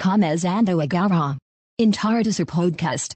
[0.00, 1.36] Começando agora.
[1.76, 3.08] Entardecer Podcast.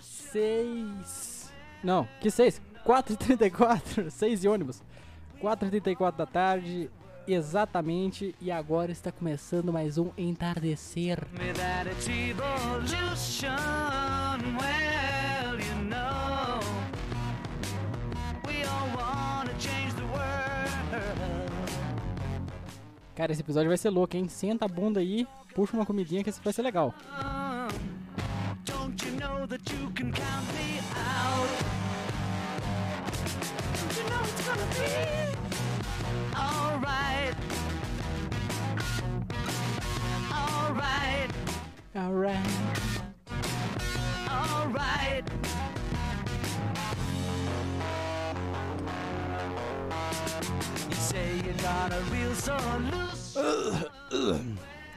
[0.00, 1.52] Seis.
[1.82, 2.62] Não, que seis?
[2.86, 4.80] 4h34, 6 e ônibus.
[5.42, 6.88] 4h34 da tarde,
[7.26, 8.32] exatamente.
[8.40, 11.26] E agora está começando mais um entardecer.
[11.32, 11.52] me
[23.18, 24.28] Cara, esse episódio vai ser louco, hein?
[24.28, 26.94] Senta a bunda aí, puxa uma comidinha que esse vai ser legal.
[28.64, 29.44] Don't you know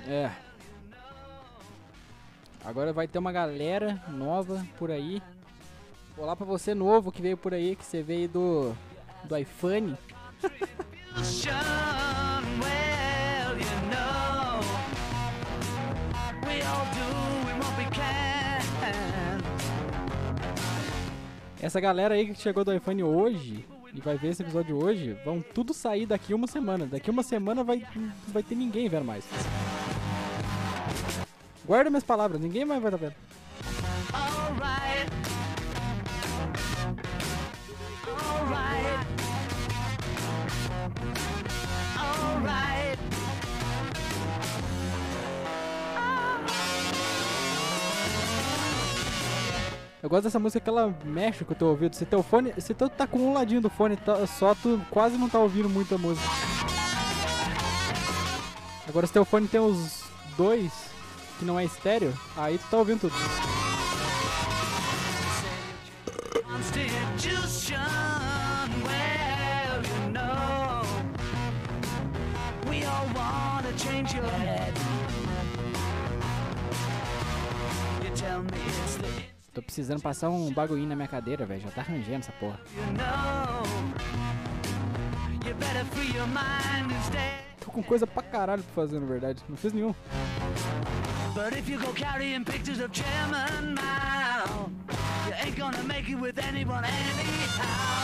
[0.08, 0.32] É.
[2.64, 5.22] Agora vai ter uma galera nova por aí.
[6.18, 8.76] Olá pra você novo que veio por aí, que você veio do
[9.24, 9.98] do iPhone.
[21.62, 25.42] Essa galera aí que chegou do iPhone hoje e vai ver esse episódio hoje, vão
[25.42, 26.86] tudo sair daqui uma semana.
[26.86, 27.86] Daqui uma semana vai
[28.28, 29.26] vai ter ninguém vendo mais.
[31.66, 33.16] Guarda minhas palavras, ninguém mais vai estar vendo.
[34.14, 35.12] Alright.
[38.08, 38.82] Alright.
[38.90, 39.11] Alright.
[50.12, 51.96] Gosto dessa música que ela mexe com o teu ouvido.
[51.96, 55.18] Se teu fone, se tu tá com um ladinho do fone tá- só, tu quase
[55.18, 56.28] não tá ouvindo muito a música.
[58.90, 60.04] Agora se teu fone tem os
[60.36, 60.70] dois,
[61.40, 63.16] que não é estéreo, aí tu tá ouvindo tudo.
[78.14, 81.60] Tell me it's the Tô precisando passar um bagulhinho na minha cadeira, velho.
[81.60, 82.60] Já tá arranjando essa porra.
[87.60, 89.44] Tô com coisa pra caralho pra fazer, na verdade.
[89.50, 89.94] Não fiz nenhum.
[91.36, 94.70] But if you go carrying pictures of Chairman Mao,
[95.28, 98.02] you ain't gonna make it with anyone anyhow.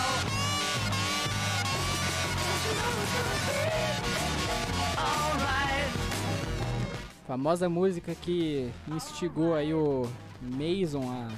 [7.26, 10.10] Famosa música que instigou aí o
[10.42, 11.30] Mason a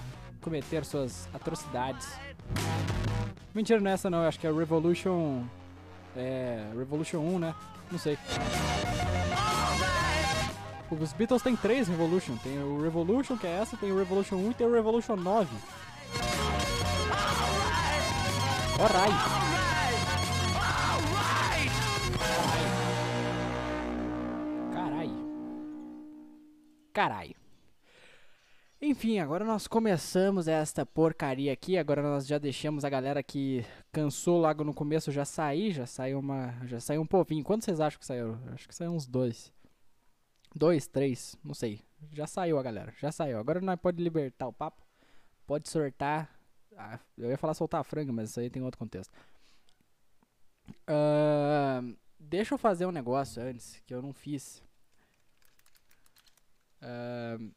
[0.42, 2.08] cometer suas atrocidades.
[3.54, 5.44] Mentira, não é essa não, eu acho que é Revolution.
[6.16, 6.72] É.
[6.78, 7.56] Revolution 1, né?
[7.92, 8.18] Não sei.
[10.92, 12.36] Os Beatles têm três Revolution.
[12.38, 15.50] Tem o Revolution, que é essa, tem o Revolution 1 e tem o Revolution 9.
[18.80, 19.14] Alright!
[24.74, 25.09] Carai.
[26.94, 27.39] Carai.
[28.81, 31.78] Enfim, agora nós começamos esta porcaria aqui.
[31.78, 35.72] Agora nós já deixamos a galera que cansou logo no começo já sair.
[35.73, 36.53] Já saiu uma.
[36.66, 37.44] Já saiu um povinho.
[37.44, 38.38] Quantos vocês acham que saiu?
[38.53, 39.51] Acho que saiu uns dois.
[40.56, 41.81] Dois, três, não sei.
[42.13, 42.94] Já saiu a galera.
[42.97, 43.38] Já saiu.
[43.38, 44.81] Agora nós pode libertar o papo.
[45.46, 46.29] Pode sortar.
[46.78, 49.11] Ah, eu ia falar soltar a franga, mas isso aí tem outro contexto.
[50.88, 54.63] Ahn, deixa eu fazer um negócio antes que eu não fiz.
[56.81, 57.51] Ahn,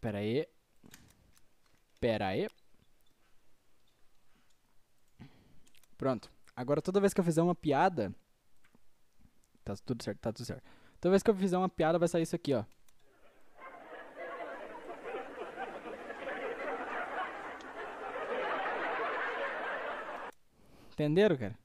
[0.00, 0.46] Pera aí.
[2.00, 2.48] Pera aí.
[5.98, 6.30] Pronto.
[6.56, 8.14] Agora toda vez que eu fizer uma piada.
[9.64, 10.62] Tá tudo certo, tá tudo certo.
[11.00, 12.64] Toda vez que eu fizer uma piada vai sair isso aqui, ó.
[20.92, 21.58] Entenderam, cara?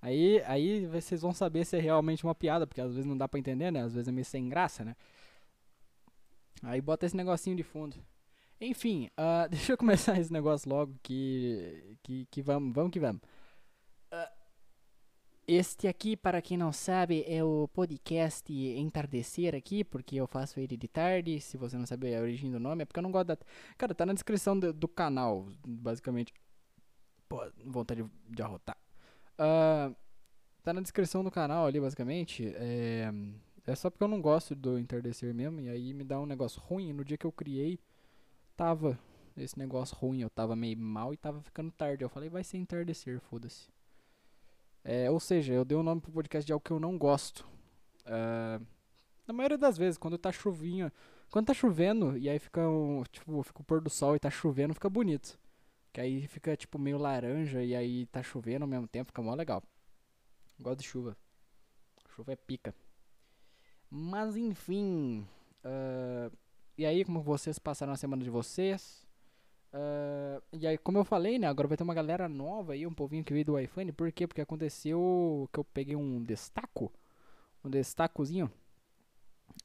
[0.00, 3.26] Aí, aí vocês vão saber se é realmente uma piada, porque às vezes não dá
[3.26, 3.82] pra entender, né?
[3.82, 4.94] Às vezes é meio sem graça, né?
[6.62, 7.96] Aí bota esse negocinho de fundo.
[8.60, 13.22] Enfim, ah, deixa eu começar esse negócio logo que, que, que vamos, vamos que vamos.
[14.10, 14.30] Ah,
[15.46, 20.76] este aqui, para quem não sabe, é o podcast Entardecer aqui, porque eu faço ele
[20.76, 21.40] de tarde.
[21.40, 23.38] Se você não sabe a origem do nome, é porque eu não gosto da...
[23.78, 26.34] Cara, tá na descrição do, do canal, basicamente.
[27.28, 28.76] Pô, vontade de, arrotar.
[29.38, 29.90] Ah,
[30.62, 32.52] tá na descrição do canal ali, basicamente.
[32.54, 33.10] É,
[33.70, 35.60] é só porque eu não gosto do entardecer mesmo.
[35.60, 36.92] E aí me dá um negócio ruim.
[36.92, 37.78] No dia que eu criei,
[38.56, 38.98] tava
[39.36, 42.04] esse negócio ruim, eu tava meio mal e tava ficando tarde.
[42.04, 43.68] Eu falei, vai ser entardecer, foda-se.
[44.84, 47.46] É, ou seja, eu dei o nome pro podcast de algo que eu não gosto.
[48.06, 48.60] Ah,
[49.26, 50.92] na maioria das vezes, quando tá chuvinha,
[51.30, 54.30] quando tá chovendo e aí fica um, tipo, fica o pôr do sol e tá
[54.30, 55.38] chovendo, fica bonito.
[55.92, 59.34] Que aí fica tipo meio laranja e aí tá chovendo ao mesmo tempo, fica mó
[59.34, 59.62] legal.
[60.58, 61.16] Gosto de chuva.
[62.14, 62.74] Chuva é pica.
[63.90, 65.26] Mas enfim.
[65.64, 66.30] ah,
[66.76, 69.06] e aí, como vocês passaram a semana de vocês?
[69.72, 71.46] Ah, e aí, como eu falei, né?
[71.48, 73.92] Agora vai ter uma galera nova aí, um povinho que veio do iPhone.
[73.92, 74.26] Por quê?
[74.26, 76.92] Porque aconteceu que eu peguei um destaco.
[77.64, 78.50] Um destacozinho.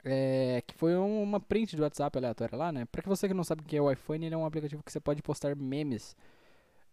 [0.03, 2.85] É, que foi um- uma print do WhatsApp aleatória lá, né?
[2.85, 4.83] Pra que você que não sabe o que é o iPhone, ele é um aplicativo
[4.83, 6.15] que você pode postar memes.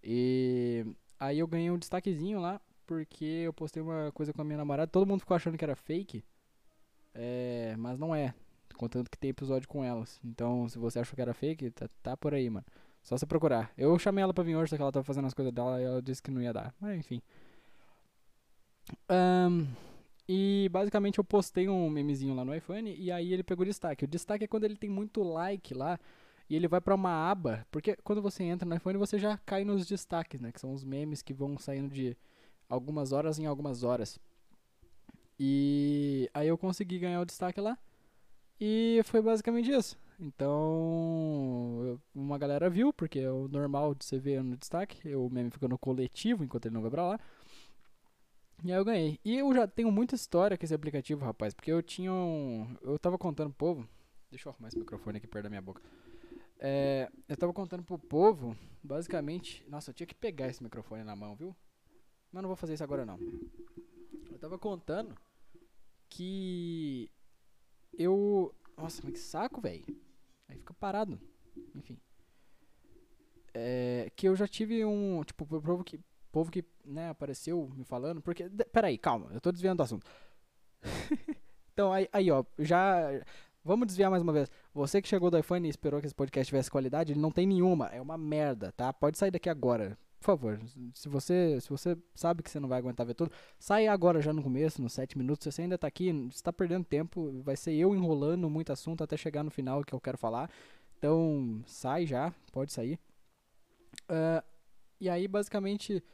[0.05, 0.87] E
[1.19, 4.91] aí eu ganhei um destaquezinho lá, porque eu postei uma coisa com a minha namorada.
[4.91, 6.25] Todo mundo ficou achando que era fake.
[7.15, 8.35] É, mas não é.
[8.77, 10.21] Contanto que tem episódio com elas.
[10.25, 12.65] Então, se você achou que era fake, tá, tá por aí, mano.
[13.03, 13.73] Só você procurar.
[13.77, 15.85] Eu chamei ela pra vir hoje, só que ela tava fazendo as coisas dela e
[15.85, 16.75] ela disse que não ia dar.
[16.81, 17.23] Mas enfim.
[19.09, 19.67] Ahn,
[20.29, 24.05] e basicamente eu postei um memezinho lá no iPhone e aí ele pegou destaque.
[24.05, 25.99] O destaque é quando ele tem muito like lá
[26.49, 29.65] e ele vai pra uma aba, porque quando você entra no iPhone você já cai
[29.65, 32.17] nos destaques, né, que são os memes que vão saindo de
[32.69, 34.19] algumas horas em algumas horas.
[35.43, 37.79] E aí eu consegui ganhar o destaque lá
[38.61, 39.99] e foi basicamente isso.
[40.19, 45.31] Então, eu- uma galera viu, porque é o normal de você ver no destaque, o
[45.31, 47.21] meme fica no coletivo enquanto ele não vai pra lá.
[48.63, 49.19] E aí eu ganhei.
[49.25, 51.55] E eu já tenho muita história com esse aplicativo, rapaz.
[51.55, 52.77] Porque eu tinha um.
[52.83, 53.89] Eu tava contando pro povo.
[54.31, 55.81] Deixa eu arrumar esse microfone aqui perto da minha boca.
[56.59, 59.65] É, eu tava contando pro povo, basicamente.
[59.67, 61.57] Nossa, eu tinha que pegar esse microfone na mão, viu?
[62.31, 63.19] Mas não vou fazer isso agora não.
[64.31, 65.15] Eu tava contando
[66.11, 67.11] que.
[67.97, 68.55] Eu.
[68.77, 69.85] Nossa, mas que saco, velho.
[70.49, 71.19] Aí fica parado.
[71.75, 71.99] Enfim.
[73.55, 75.23] É, que eu já tive um.
[75.25, 75.99] Tipo, pro povo que
[76.31, 80.07] povo que, né, apareceu me falando, porque, peraí, calma, eu tô desviando do assunto.
[81.73, 83.09] então, aí, aí, ó, já,
[83.65, 84.51] vamos desviar mais uma vez.
[84.73, 87.47] Você que chegou do iPhone e esperou que esse podcast tivesse qualidade, ele não tem
[87.47, 88.93] nenhuma, é uma merda, tá?
[88.93, 90.61] Pode sair daqui agora, por favor.
[90.95, 94.33] Se você, se você sabe que você não vai aguentar ver tudo, sai agora já
[94.33, 97.57] no começo, nos 7 minutos, se você ainda tá aqui, você tá perdendo tempo, vai
[97.57, 100.51] ser eu enrolando muito assunto até chegar no final que eu quero falar.
[100.99, 102.99] Então, sai já, pode sair.
[104.09, 104.45] Ah,
[105.01, 106.05] e aí, basicamente,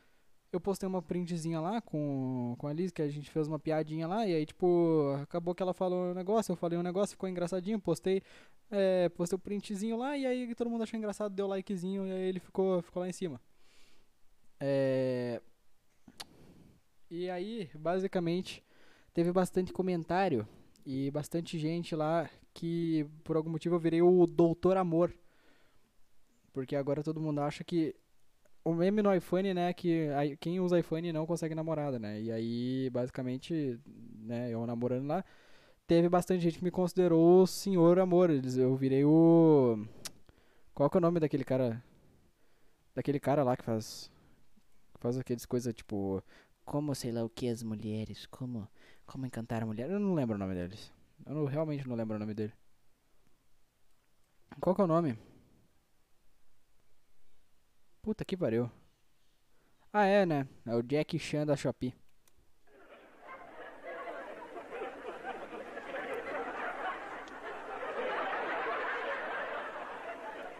[0.52, 4.06] eu postei uma printzinha lá com, com a Liz, que a gente fez uma piadinha
[4.06, 7.28] lá, e aí, tipo, acabou que ela falou um negócio, eu falei um negócio, ficou
[7.28, 8.22] engraçadinho, postei,
[8.70, 12.28] é, postei o printzinho lá, e aí todo mundo achou engraçado, deu likezinho, e aí
[12.28, 13.40] ele ficou, ficou lá em cima.
[14.60, 15.40] É...
[17.10, 18.64] E aí, basicamente,
[19.14, 20.46] teve bastante comentário
[20.84, 25.12] e bastante gente lá que, por algum motivo, eu virei o Doutor Amor.
[26.52, 27.94] Porque agora todo mundo acha que
[28.64, 30.08] o meme no iPhone, né, que
[30.40, 32.20] quem usa iPhone não consegue namorada, né?
[32.20, 33.78] E aí, basicamente,
[34.18, 35.24] né, eu namorando lá,
[35.86, 38.30] teve bastante gente que me considerou o senhor amor.
[38.30, 39.86] Eu virei o
[40.74, 41.82] Qual que é o nome daquele cara
[42.94, 44.10] daquele cara lá que faz
[44.98, 46.22] faz aqueles coisas tipo
[46.64, 48.68] como sei lá o que as mulheres, como
[49.06, 49.90] como encantar a mulher.
[49.90, 50.92] Eu não lembro o nome deles.
[51.24, 52.52] Eu não- realmente não lembro o nome dele.
[54.60, 55.16] Qual que é o nome?
[58.02, 58.70] Puta que pariu.
[59.92, 60.46] Ah, é, né?
[60.64, 61.94] É o Jack Chan da Shopee.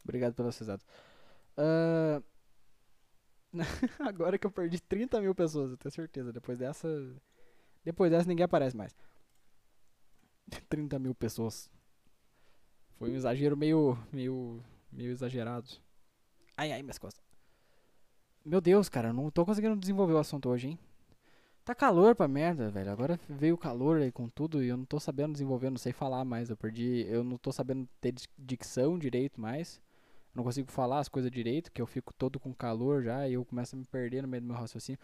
[0.05, 0.87] Obrigado pelas risadas.
[1.57, 2.23] Ah,
[4.01, 6.33] Agora que eu perdi 30 mil pessoas, eu tenho certeza.
[6.33, 6.89] Depois dessa.
[7.85, 8.95] Depois dessa ninguém aparece mais.
[10.69, 11.71] 30 mil pessoas.
[12.99, 13.99] Foi um exagero meio.
[14.13, 14.63] meio.
[14.91, 15.69] meio exagerado.
[16.57, 17.23] Ai, ai, minhas costas.
[18.45, 20.79] Meu Deus, cara, não tô conseguindo desenvolver o assunto hoje, hein?
[21.65, 22.93] Tá calor pra merda, velho.
[22.93, 26.25] Agora veio calor aí com tudo e eu não tô sabendo desenvolver, não sei falar
[26.25, 26.49] mais.
[26.49, 27.05] Eu perdi.
[27.09, 29.81] Eu não tô sabendo ter dic- dicção direito mais.
[30.37, 33.45] Não consigo falar as coisas direito, que eu fico todo com calor já e eu
[33.47, 35.01] começo a me perder no meio do meu raciocínio.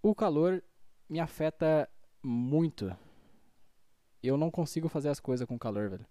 [0.00, 0.62] O calor
[1.08, 1.90] me afeta
[2.22, 2.96] muito.
[4.22, 6.06] Eu não consigo fazer as coisas com calor, velho.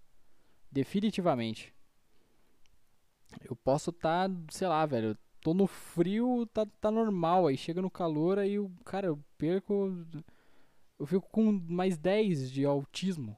[0.69, 1.73] Definitivamente.
[3.49, 5.17] Eu posso tá, sei lá, velho.
[5.39, 7.47] Tô no frio, tá, tá normal.
[7.47, 9.95] Aí chega no calor, aí eu, cara, eu perco.
[10.99, 13.37] Eu fico com mais 10 de autismo.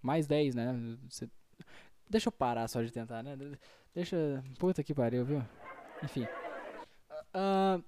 [0.00, 0.96] Mais 10, né?
[2.08, 3.36] Deixa eu parar só de tentar, né?
[3.96, 4.44] De- Deixa.
[4.58, 5.42] Puta que pariu, viu?
[6.02, 6.26] Enfim.
[7.32, 7.80] Ah,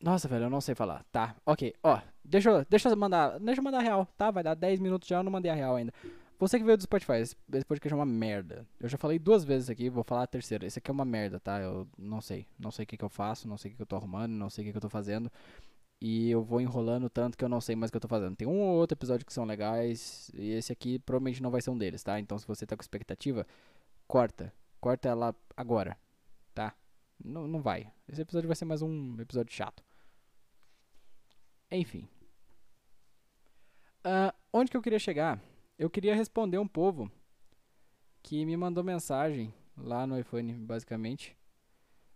[0.00, 1.04] nossa, velho, eu não sei falar.
[1.12, 1.74] Tá, ok.
[1.82, 3.38] Ó, deixa eu, deixa eu mandar.
[3.38, 4.30] Deixa eu mandar a real, tá?
[4.30, 5.92] Vai dar 10 minutos já, eu não mandei a real ainda.
[6.38, 7.36] Você que veio do Spotify, esse
[7.68, 8.66] podcast é uma merda.
[8.80, 10.64] Eu já falei duas vezes aqui, vou falar a terceira.
[10.66, 11.60] Esse aqui é uma merda, tá?
[11.60, 12.46] Eu não sei.
[12.58, 14.32] Não sei o que, que eu faço, não sei o que, que eu tô arrumando,
[14.32, 15.30] não sei o que, que eu tô fazendo.
[16.00, 18.34] E eu vou enrolando tanto que eu não sei mais o que eu tô fazendo.
[18.36, 21.68] Tem um ou outro episódio que são legais, e esse aqui provavelmente não vai ser
[21.68, 22.18] um deles, tá?
[22.18, 23.46] Então se você tá com expectativa,
[24.08, 24.50] corta.
[24.80, 25.98] Corta ela agora,
[26.54, 26.74] tá?
[27.22, 27.92] Não, não vai.
[28.08, 29.84] Esse episódio vai ser mais um episódio chato.
[31.70, 32.08] Enfim.
[34.02, 35.38] Ah, onde que eu queria chegar?
[35.78, 37.10] Eu queria responder um povo
[38.22, 41.36] que me mandou mensagem lá no iPhone, basicamente.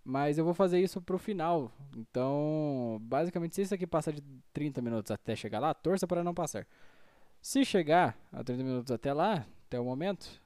[0.03, 1.73] Mas eu vou fazer isso pro final.
[1.97, 6.35] Então, basicamente, se isso aqui passar de 30 minutos até chegar lá, torça para não
[6.35, 6.67] passar.
[7.41, 10.43] Se chegar a 30 minutos até lá, até o momento,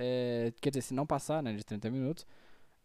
[0.00, 2.24] é, quer dizer, se não passar né, de 30 minutos,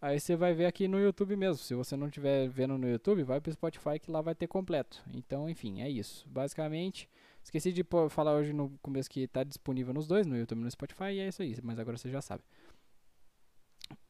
[0.02, 1.58] aí você vai ver aqui no YouTube mesmo.
[1.64, 5.04] Se você não estiver vendo no YouTube, vai pro Spotify que lá vai ter completo.
[5.14, 6.28] Então, enfim, é isso.
[6.28, 7.08] Basicamente,
[7.44, 10.72] esqueci de falar hoje no começo que tá disponível nos dois, no YouTube e no
[10.72, 11.56] Spotify, e é isso aí.
[11.62, 12.44] Mas agora você já sabe.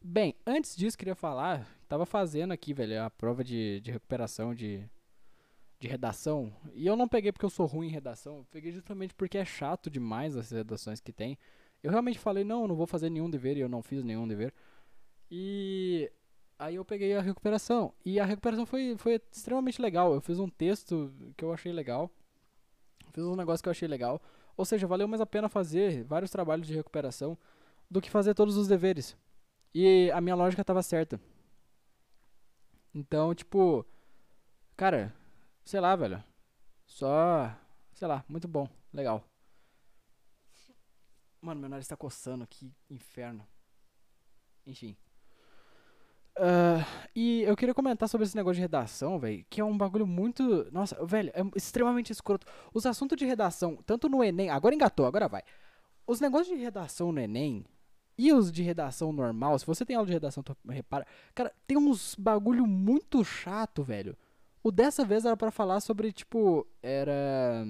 [0.01, 4.89] Bem, antes disso, queria falar, tava fazendo aqui, velho, a prova de, de recuperação de,
[5.77, 6.53] de redação.
[6.73, 9.43] E eu não peguei porque eu sou ruim em redação, eu peguei justamente porque é
[9.43, 11.37] chato demais as redações que tem.
[11.83, 14.53] Eu realmente falei, não, não vou fazer nenhum dever, e eu não fiz nenhum dever.
[15.29, 16.09] E
[16.57, 17.93] aí eu peguei a recuperação.
[18.05, 20.13] E a recuperação foi, foi extremamente legal.
[20.13, 22.09] Eu fiz um texto que eu achei legal.
[23.11, 24.21] Fiz um negócio que eu achei legal.
[24.55, 27.37] Ou seja, valeu mais a pena fazer vários trabalhos de recuperação
[27.89, 29.17] do que fazer todos os deveres.
[29.73, 31.19] E a minha lógica tava certa.
[32.93, 33.85] Então, tipo,
[34.77, 35.13] cara,
[35.65, 36.23] sei lá, velho.
[36.85, 37.51] Só,
[37.91, 39.23] sei lá, muito bom, legal.
[41.43, 43.45] Mano, meu nariz tá coçando, que inferno.
[44.65, 44.95] Enfim.
[46.37, 50.07] Ah, e eu queria comentar sobre esse negócio de redação, velho, que é um bagulho
[50.07, 50.71] muito.
[50.71, 52.47] Nossa, velho, é extremamente escroto.
[52.73, 54.49] Os assuntos de redação, tanto no Enem.
[54.49, 55.43] Agora engatou, agora vai.
[56.07, 57.65] Os negócios de redação no Enem
[58.17, 61.05] e os de redação normal, se você tem aula de redação, tu repara.
[61.35, 64.15] Cara, tem uns bagulho muito chato, velho.
[64.63, 67.65] O dessa vez era pra falar sobre, tipo, era.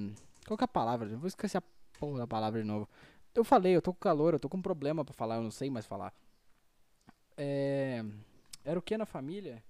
[0.46, 1.10] Qual que é a palavra?
[1.10, 1.64] Eu vou esquecer a
[2.00, 2.88] porra da palavra de novo.
[3.36, 5.70] Eu falei, eu tô com calor, eu tô com problema pra falar, eu não sei
[5.70, 6.14] mais falar.
[7.36, 8.04] É.
[8.64, 9.64] Era o que na família?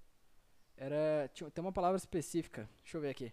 [0.78, 1.30] Era.
[1.34, 2.70] Tinha, tem uma palavra específica.
[2.84, 3.32] Deixa eu ver aqui.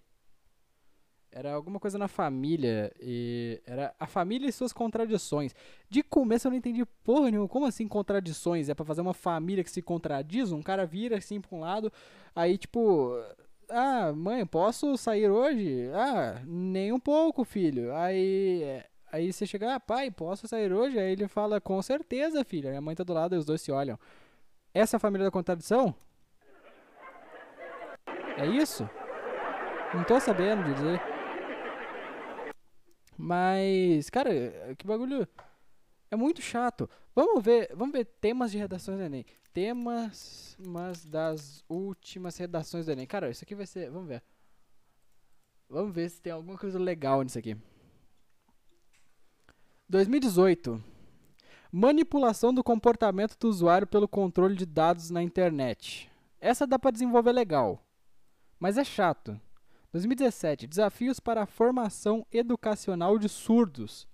[1.33, 2.93] Era alguma coisa na família.
[3.01, 3.61] E.
[3.67, 5.55] Era a família e suas contradições.
[5.89, 7.49] De começo eu não entendi porra nenhuma.
[7.49, 8.69] Como assim contradições?
[8.69, 10.53] É pra fazer uma família que se contradiz?
[10.53, 11.93] Um cara vira assim pra um lado.
[12.35, 13.13] Aí, tipo.
[13.69, 15.89] Ah, mãe, posso sair hoje?
[15.95, 17.95] Ah, nem um pouco, filho.
[17.95, 18.83] Aí.
[19.13, 20.99] Aí você chega, ah, pai, posso sair hoje?
[20.99, 22.69] Aí ele fala, com certeza, filho.
[22.69, 23.99] Aí a mãe tá do lado e os dois se olham.
[24.73, 25.95] Essa é a família da contradição?
[28.37, 28.89] É isso?
[29.93, 31.01] Não tô sabendo dizer.
[33.19, 34.31] Mas, cara,
[34.79, 35.27] que bagulho.
[36.11, 36.89] É muito chato.
[37.15, 39.27] Vamos ver, vamos ver temas de redações do Enem.
[39.53, 43.07] Temas mas das últimas redações do Enem.
[43.07, 43.91] Cara, isso aqui vai ser.
[43.91, 44.23] Vamos ver.
[45.69, 47.57] Vamos ver se tem alguma coisa legal nisso aqui.
[49.91, 50.81] 2018.
[51.73, 56.09] Manipulação do comportamento do usuário pelo controle de dados na internet.
[56.41, 57.85] Essa dá pra desenvolver legal,
[58.61, 59.39] mas é chato.
[59.93, 60.69] 2017.
[60.69, 64.07] Desafios para a formação educacional de surdos.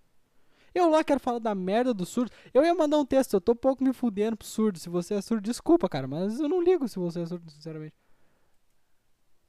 [0.74, 2.32] Eu lá quero falar da merda do surdo.
[2.54, 4.78] Eu ia mandar um texto, eu tô pouco me fudendo pro surdo.
[4.78, 7.94] Se você é surdo, desculpa, cara, mas eu não ligo se você é surdo, sinceramente.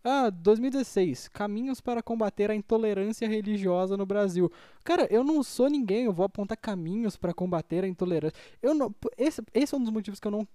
[0.03, 1.27] Ah, 2016.
[1.29, 4.51] Caminhos para combater a intolerância religiosa no Brasil.
[4.83, 8.37] Cara, eu não sou ninguém, eu vou apontar caminhos para combater a intolerância.
[8.61, 10.47] Eu não, esse, esse é um dos motivos que eu não.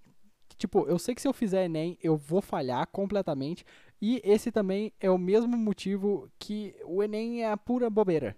[0.57, 3.65] Tipo, eu sei que se eu fizer Enem, eu vou falhar completamente.
[4.01, 8.35] E esse também é o mesmo motivo que o Enem é a pura bobeira.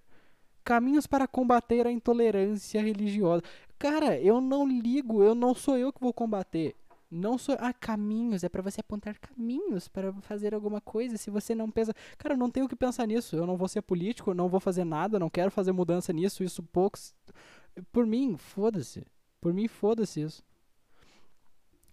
[0.64, 3.44] Caminhos para combater a intolerância religiosa.
[3.78, 6.76] Cara, eu não ligo, eu não sou eu que vou combater.
[7.16, 7.56] Não sou.
[7.60, 8.44] Ah, caminhos.
[8.44, 11.16] É pra você apontar caminhos para fazer alguma coisa.
[11.18, 11.94] Se você não pensa.
[12.18, 13.38] Cara, eu não tenho que pensar nisso.
[13.38, 16.44] Eu não vou ser político, não vou fazer nada, não quero fazer mudança nisso.
[16.44, 17.16] Isso poucos.
[17.92, 19.06] Por mim, foda-se.
[19.40, 20.44] Por mim, foda-se isso.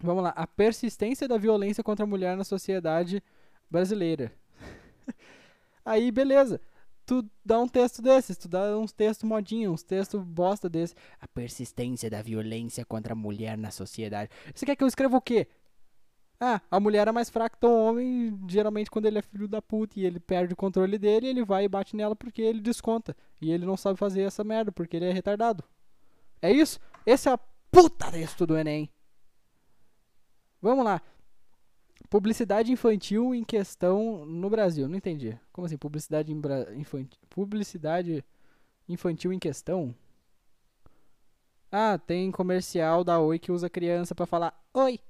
[0.01, 0.31] Vamos lá.
[0.31, 3.23] A persistência da violência contra a mulher na sociedade
[3.71, 4.33] brasileira.
[5.85, 6.61] Aí, beleza.
[7.05, 10.95] Tu dá um texto desses, tu dá uns textos modinhos, uns textos bosta desses.
[11.21, 14.31] A persistência da violência contra a mulher na sociedade.
[14.55, 15.49] Você quer que eu escreva o quê?
[16.45, 19.63] Ah, a mulher é mais fraca que o homem, geralmente quando ele é filho da
[19.63, 23.17] puta e ele perde o controle dele, ele vai e bate nela porque ele desconta.
[23.41, 25.63] E ele não sabe fazer essa merda porque ele é retardado.
[26.41, 26.81] É isso?
[27.07, 27.39] Esse é a
[27.71, 28.91] puta texto do Enem.
[30.61, 31.01] Vamos lá.
[32.09, 34.89] Publicidade infantil em questão no Brasil.
[34.89, 35.39] Não entendi.
[35.53, 35.79] Como assim?
[35.79, 36.33] Publicidade,
[36.77, 38.25] infantil, publicidade
[38.89, 39.95] infantil em questão?
[41.71, 45.01] Ah, tem comercial da Oi que usa criança pra falar Oi.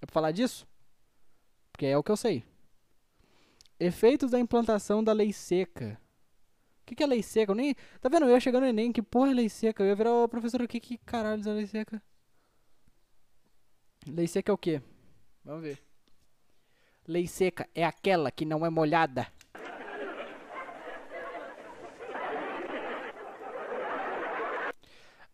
[0.00, 0.66] É pra falar disso?
[1.72, 2.44] Porque é o que eu sei.
[3.80, 6.00] Efeitos da implantação da lei seca.
[6.82, 7.50] O que, que é lei seca?
[7.52, 7.74] Eu nem.
[8.00, 8.26] Tá vendo?
[8.26, 9.82] Eu ia chegar no Enem, que porra é lei seca?
[9.82, 12.02] Eu ia virar professor, o que, que caralho é lei seca?
[14.06, 14.82] Lei seca é o quê?
[15.44, 15.91] Vamos ver.
[17.12, 19.26] Lei seca é aquela que não é molhada.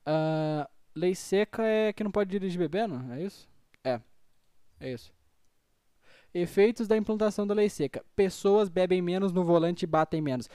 [0.04, 3.12] Ah, lei seca é que não pode dirigir bebendo?
[3.12, 3.48] É isso?
[3.84, 4.00] É.
[4.80, 5.12] É isso.
[6.34, 8.04] Efeitos da implantação da lei seca.
[8.16, 10.50] Pessoas bebem menos no volante e batem menos.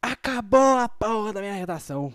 [0.00, 2.14] Acabou a porra da minha redação.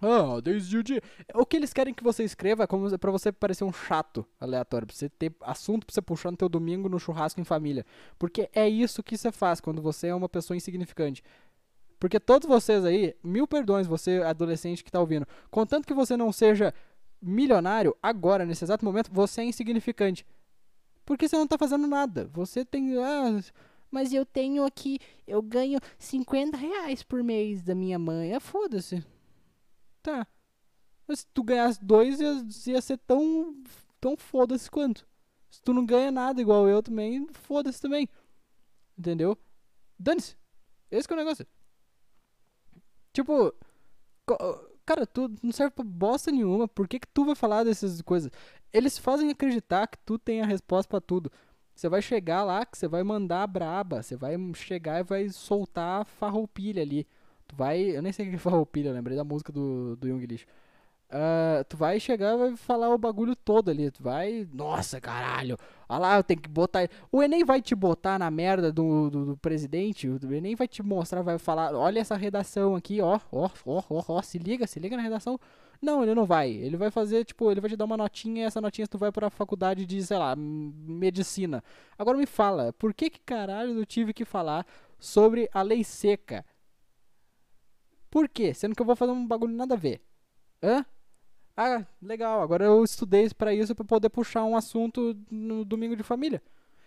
[0.00, 1.02] Ah, desde o dia.
[1.34, 4.86] O que eles querem que você escreva é como pra você parecer um chato aleatório,
[4.86, 7.84] pra você ter assunto pra você puxar no teu domingo no churrasco em família.
[8.18, 11.22] Porque é isso que você faz quando você é uma pessoa insignificante.
[11.98, 16.32] Porque todos vocês aí, mil perdões, você adolescente que tá ouvindo, contanto que você não
[16.32, 16.72] seja
[17.20, 20.24] milionário, agora, nesse exato momento, você é insignificante.
[21.04, 22.30] Porque você não tá fazendo nada.
[22.34, 22.96] Você tem.
[22.98, 23.40] Ah,
[23.90, 28.34] mas eu tenho aqui, eu ganho 50 reais por mês da minha mãe.
[28.34, 29.02] Ah, foda-se.
[30.08, 30.26] Tá.
[31.06, 33.62] Mas se tu ganhasse dois, ia, ia ser tão,
[34.00, 35.06] tão foda-se quanto.
[35.50, 38.08] Se tu não ganha nada igual eu também, foda-se também.
[38.96, 39.36] Entendeu?
[39.98, 40.34] Dane-se.
[40.90, 41.46] Esse é o negócio.
[43.12, 43.52] Tipo,
[44.86, 46.66] cara, tu não serve pra bosta nenhuma.
[46.66, 48.30] Por que, que tu vai falar dessas coisas?
[48.72, 51.30] Eles fazem acreditar que tu tem a resposta pra tudo.
[51.74, 54.02] Você vai chegar lá, que você vai mandar braba.
[54.02, 57.06] Você vai chegar e vai soltar farroupilha ali.
[57.48, 57.96] Tu vai.
[57.96, 60.46] Eu nem sei o que é farroupilha, lembrei da música do, do Young Lixo.
[61.10, 63.90] Ah, tu vai chegar vai falar o bagulho todo ali.
[63.90, 64.46] Tu vai.
[64.52, 65.56] Nossa, caralho.
[65.88, 66.88] Olha lá, eu tenho que botar.
[67.10, 70.08] O Enem vai te botar na merda do, do, do presidente.
[70.08, 71.74] O Enem vai te mostrar, vai falar.
[71.74, 73.18] Olha essa redação aqui, ó.
[73.32, 74.22] Ó, ó, ó, ó.
[74.22, 75.38] Se liga, se liga na redação.
[75.80, 76.50] Não, ele não vai.
[76.50, 79.12] Ele vai fazer, tipo, ele vai te dar uma notinha e essa notinha tu vai
[79.12, 81.62] pra faculdade de, sei lá, medicina.
[81.96, 84.66] Agora me fala, por que que caralho eu tive que falar
[84.98, 86.44] sobre a lei seca?
[88.10, 88.54] Por quê?
[88.54, 90.00] Sendo que eu vou fazer um bagulho nada a ver.
[90.62, 90.84] Hã?
[91.56, 92.40] Ah, legal.
[92.42, 96.42] Agora eu estudei pra isso pra poder puxar um assunto no domingo de família.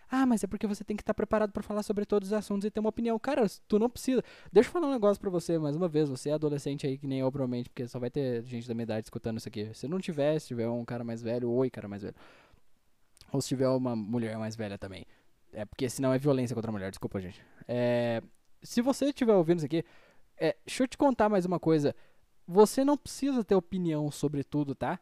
[0.09, 2.65] Ah, mas é porque você tem que estar preparado pra falar sobre todos os assuntos
[2.65, 3.17] e ter uma opinião.
[3.17, 4.21] Cara, tu não precisa.
[4.51, 6.09] Deixa eu falar um negócio pra você mais uma vez.
[6.09, 8.83] Você é adolescente aí que nem eu, provavelmente, porque só vai ter gente da minha
[8.83, 9.73] idade escutando isso aqui.
[9.73, 12.15] Se não tiver, se tiver um cara mais velho, oi, cara mais velho.
[13.31, 15.05] Ou se tiver uma mulher mais velha também.
[15.53, 17.41] É porque senão é violência contra a mulher, desculpa, gente.
[17.65, 18.21] É,
[18.61, 19.83] se você estiver ouvindo isso aqui,
[20.41, 21.95] é, deixa eu te contar mais uma coisa.
[22.47, 24.99] Você não precisa ter opinião sobre tudo, tá?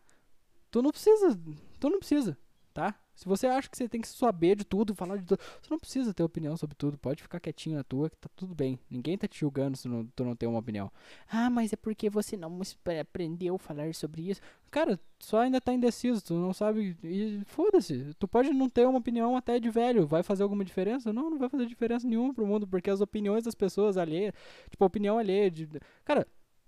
[0.69, 1.39] Tu não precisa,
[1.80, 2.38] tu não precisa,
[2.73, 2.93] tá?
[3.19, 5.77] Se você acha que você tem que saber de tudo, falar de tudo, você não
[5.77, 6.97] precisa ter opinião sobre tudo.
[6.97, 8.79] Pode ficar quietinho na tua, que tá tudo bem.
[8.89, 10.89] Ninguém tá te julgando se não, tu não tem uma opinião.
[11.29, 14.39] Ah, mas é porque você não esp- aprendeu a falar sobre isso.
[14.71, 16.95] Cara, só ainda tá indeciso, tu não sabe.
[17.03, 18.13] E foda-se.
[18.17, 20.08] Tu pode não ter uma opinião até de velho.
[20.08, 21.12] Vai fazer alguma diferença?
[21.12, 24.34] Não, não vai fazer diferença nenhuma pro mundo, porque as opiniões das pessoas alheias,
[24.69, 25.67] tipo, a opinião alheia de.
[26.05, 26.25] Cara,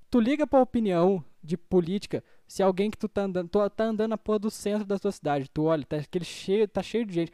[0.10, 4.10] tu liga pra opinião de política se alguém que tu tá andando, tu tá andando
[4.10, 7.14] na porra do centro da tua cidade, tu olha, tá aquele cheio, tá cheio de
[7.14, 7.32] gente.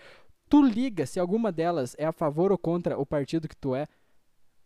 [0.47, 3.87] Tu liga se alguma delas é a favor ou contra o partido que tu é.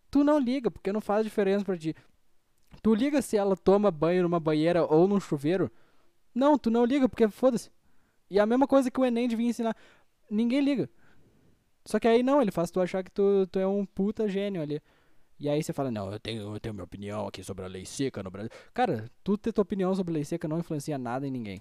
[0.09, 1.95] Tu não liga, porque não faz diferença pra ti.
[2.83, 5.71] Tu liga se ela toma banho numa banheira ou num chuveiro?
[6.35, 7.71] Não, tu não liga, porque foda-se.
[8.29, 9.73] E a mesma coisa que o Enem devia ensinar.
[10.29, 10.89] Ninguém liga.
[11.85, 14.61] Só que aí não, ele faz tu achar que tu, tu é um puta gênio
[14.61, 14.81] ali.
[15.41, 17.83] E aí você fala, não, eu tenho, eu tenho minha opinião aqui sobre a lei
[17.83, 18.51] seca no Brasil.
[18.75, 21.59] Cara, tu ter tua opinião sobre lei seca não influencia nada em ninguém.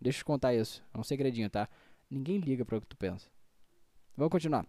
[0.00, 0.80] Deixa eu te contar isso.
[0.94, 1.68] É um segredinho, tá?
[2.08, 3.28] Ninguém liga pra o que tu pensa.
[4.16, 4.64] Vamos continuar.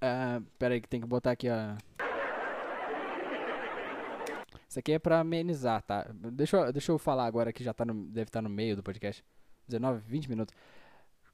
[0.00, 1.78] Ah, pera aí que tem que botar aqui a...
[4.68, 6.10] Isso aqui é pra amenizar, tá?
[6.12, 8.82] Deixa eu, deixa eu falar agora que já tá no, deve estar no meio do
[8.82, 9.24] podcast.
[9.68, 10.52] 19, 20 minutos.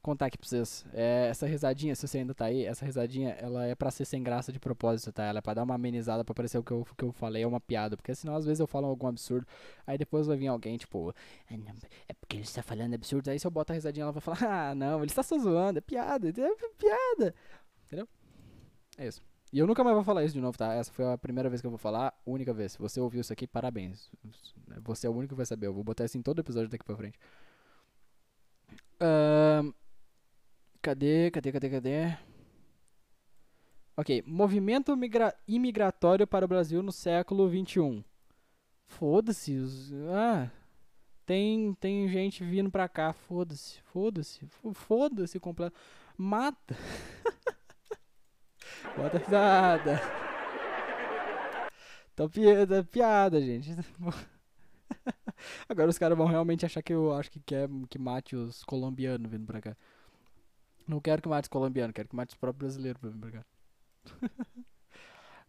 [0.00, 0.86] Contar aqui pra vocês.
[0.92, 4.22] É, essa risadinha, se você ainda tá aí, essa risadinha, ela é pra ser sem
[4.22, 5.24] graça de propósito, tá?
[5.24, 7.46] Ela é pra dar uma amenizada pra parecer o que eu, que eu falei é
[7.46, 7.96] uma piada.
[7.96, 9.46] Porque senão às vezes eu falo algum absurdo.
[9.86, 11.12] Aí depois vai vir alguém, tipo,
[11.50, 11.54] "Ah,
[12.08, 13.28] é porque ele está falando absurdo.
[13.28, 14.38] Aí se eu botar a risadinha, ela vai falar,
[14.70, 17.34] ah, não, ele está só zoando, é piada, é piada.
[17.86, 18.08] Entendeu?
[18.96, 19.20] É isso.
[19.52, 20.74] E eu nunca mais vou falar isso de novo, tá?
[20.74, 22.72] Essa foi a primeira vez que eu vou falar, única vez.
[22.72, 24.10] Se você ouviu isso aqui, parabéns.
[24.84, 25.66] Você é o único que vai saber.
[25.66, 27.18] Eu vou botar isso em todo episódio daqui pra frente.
[29.00, 29.72] Ahn,
[30.88, 32.16] cadê, cadê, cadê, cadê?
[33.96, 38.04] Ok, movimento migra- imigratório para o Brasil no século XXI.
[38.86, 39.56] Foda-se.
[39.56, 40.50] os- Ah,
[41.26, 43.12] tem, tem gente vindo pra cá.
[43.12, 45.76] Foda-se, foda-se, fo- foda-se completo.
[46.16, 46.74] Mata.
[48.96, 50.00] Bota risada.
[52.16, 53.70] Tá piada, piada, gente.
[55.68, 59.30] Agora os caras vão realmente achar que eu acho que quer que mate os colombianos
[59.30, 59.76] vindo pra cá.
[60.88, 63.44] Não quero que mate os colombianos, quero que mate os próprios brasileiros pra pra cá.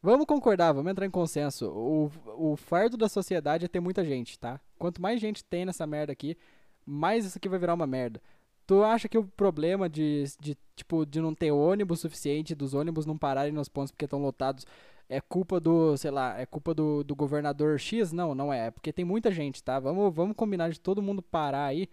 [0.03, 1.67] vamos concordar, vamos entrar em consenso.
[1.69, 2.11] O,
[2.51, 4.59] o fardo da sociedade é ter muita gente, tá?
[4.77, 6.37] Quanto mais gente tem nessa merda aqui,
[6.85, 8.21] mais isso aqui vai virar uma merda.
[8.67, 13.05] Tu acha que o problema de, de, tipo, de não ter ônibus suficiente, dos ônibus
[13.05, 14.65] não pararem nos pontos porque estão lotados,
[15.09, 18.11] é culpa do, sei lá, é culpa do, do governador X?
[18.11, 18.67] Não, não é.
[18.67, 19.79] É porque tem muita gente, tá?
[19.79, 21.89] Vamos, vamos combinar de todo mundo parar aí.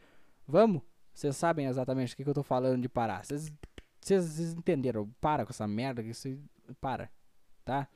[0.47, 0.83] Vamos?
[1.17, 3.25] Vocês sabem exatamente o que, que eu tô falando de parar.
[3.25, 5.09] Vocês, entenderam?
[5.19, 6.03] Para com essa merda.
[6.03, 6.39] Que você,
[6.79, 7.11] para,
[7.65, 7.89] tá?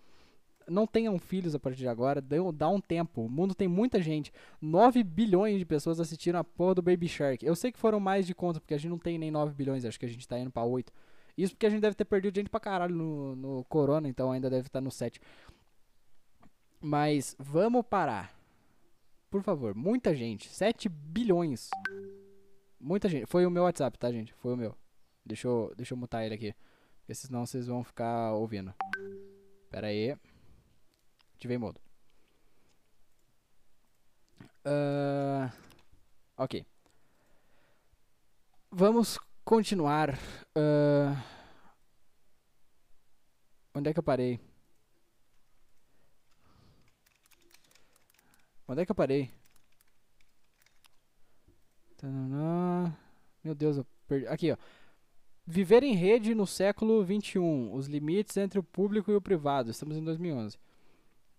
[0.66, 2.22] Não tenham filhos a partir de agora.
[2.54, 3.26] Dá um tempo.
[3.26, 4.32] O mundo tem muita gente.
[4.58, 7.44] 9 bilhões de pessoas assistiram a porra do Baby Shark.
[7.44, 9.84] Eu sei que foram mais de conta, porque a gente não tem nem 9 bilhões.
[9.84, 10.90] Acho que a gente tá indo pra 8.
[11.36, 14.48] Isso porque a gente deve ter perdido gente pra caralho no, no Corona, então ainda
[14.48, 15.20] deve estar no 7.
[16.80, 18.34] Mas vamos parar.
[19.28, 20.48] Por favor, muita gente.
[20.48, 21.68] 7 bilhões.
[22.80, 23.26] Muita gente.
[23.26, 24.32] Foi o meu WhatsApp, tá, gente?
[24.34, 24.74] Foi o meu.
[25.24, 26.54] Deixa eu, deixa eu mutar ele aqui.
[27.00, 28.74] Porque senão vocês vão ficar ouvindo.
[29.70, 30.16] Pera aí.
[31.34, 31.78] Ativei modo.
[34.64, 35.52] Uh,
[36.36, 36.64] ok.
[38.70, 40.14] Vamos continuar.
[40.56, 41.16] Uh,
[43.74, 44.40] onde é que eu parei?
[48.66, 49.39] Onde é que eu parei?
[53.42, 54.26] Meu Deus, eu perdi.
[54.26, 54.56] Aqui, ó.
[55.46, 57.38] Viver em rede no século XXI.
[57.72, 59.70] Os limites entre o público e o privado.
[59.70, 60.58] Estamos em 2011.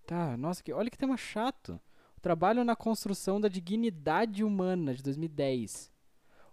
[0.06, 1.80] Tá, nossa, que, olha que tema chato.
[2.18, 5.92] O trabalho na construção da dignidade humana, de 2010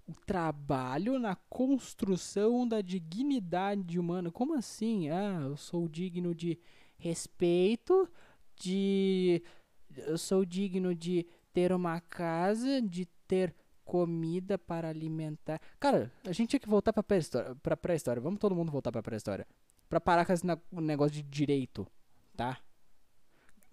[0.09, 4.31] o trabalho na construção da dignidade humana.
[4.31, 5.11] Como assim?
[5.11, 6.59] Ah, eu sou digno de
[6.97, 8.09] respeito,
[8.57, 9.42] de
[9.94, 13.55] eu sou digno de ter uma casa, de ter
[13.88, 15.59] comida para alimentar.
[15.81, 18.20] Cara, a gente tinha que voltar para pré-história, para pré-história.
[18.20, 19.46] Vamos todo mundo voltar para pré-história,
[19.88, 21.87] para parar com esse negócio de direito,
[22.37, 22.59] tá?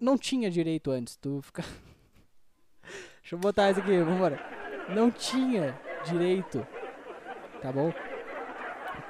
[0.00, 1.62] Não tinha direito antes, tu fica
[3.20, 4.40] Deixa eu botar isso aqui, vamos embora.
[4.88, 6.66] Não tinha direito.
[7.60, 7.92] Tá bom?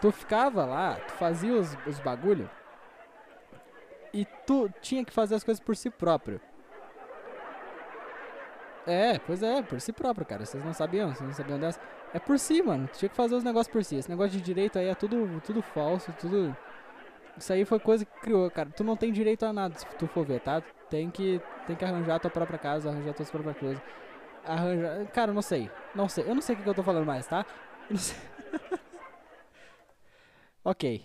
[0.00, 2.50] Tu ficava lá, tu fazia os, os bagulho.
[4.12, 6.40] E tu tinha que fazer as coisas por si próprio.
[8.86, 10.44] É, pois é, por si próprio, cara.
[10.44, 11.80] Vocês não sabiam, vocês não sabiam dessa.
[12.14, 12.88] É por si, mano.
[12.92, 13.96] Tinha que fazer os negócios por si.
[13.96, 16.56] Esse negócio de direito aí é tudo, tudo falso, tudo.
[17.36, 18.70] Isso aí foi coisa que criou, cara.
[18.70, 20.62] Tu não tem direito a nada se tu for ver, tá?
[20.88, 23.82] Tem que, tem que arranjar tua própria casa, arranjar tuas próprias coisas
[24.46, 25.06] arranjar.
[25.08, 25.70] Cara, não sei.
[25.94, 26.24] Não sei.
[26.24, 27.44] Eu não sei o que, eu tô falando mais, tá?
[30.64, 31.04] ok.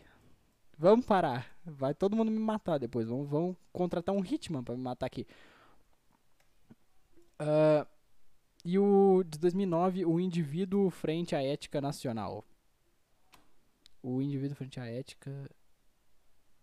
[0.77, 1.47] Vamos parar.
[1.65, 3.07] Vai todo mundo me matar depois.
[3.07, 5.27] Vamos, vamos contratar um Hitman pra me matar aqui.
[7.41, 7.87] Uh,
[8.63, 12.45] e o de 2009, o indivíduo frente à ética nacional.
[14.03, 15.49] O indivíduo frente à ética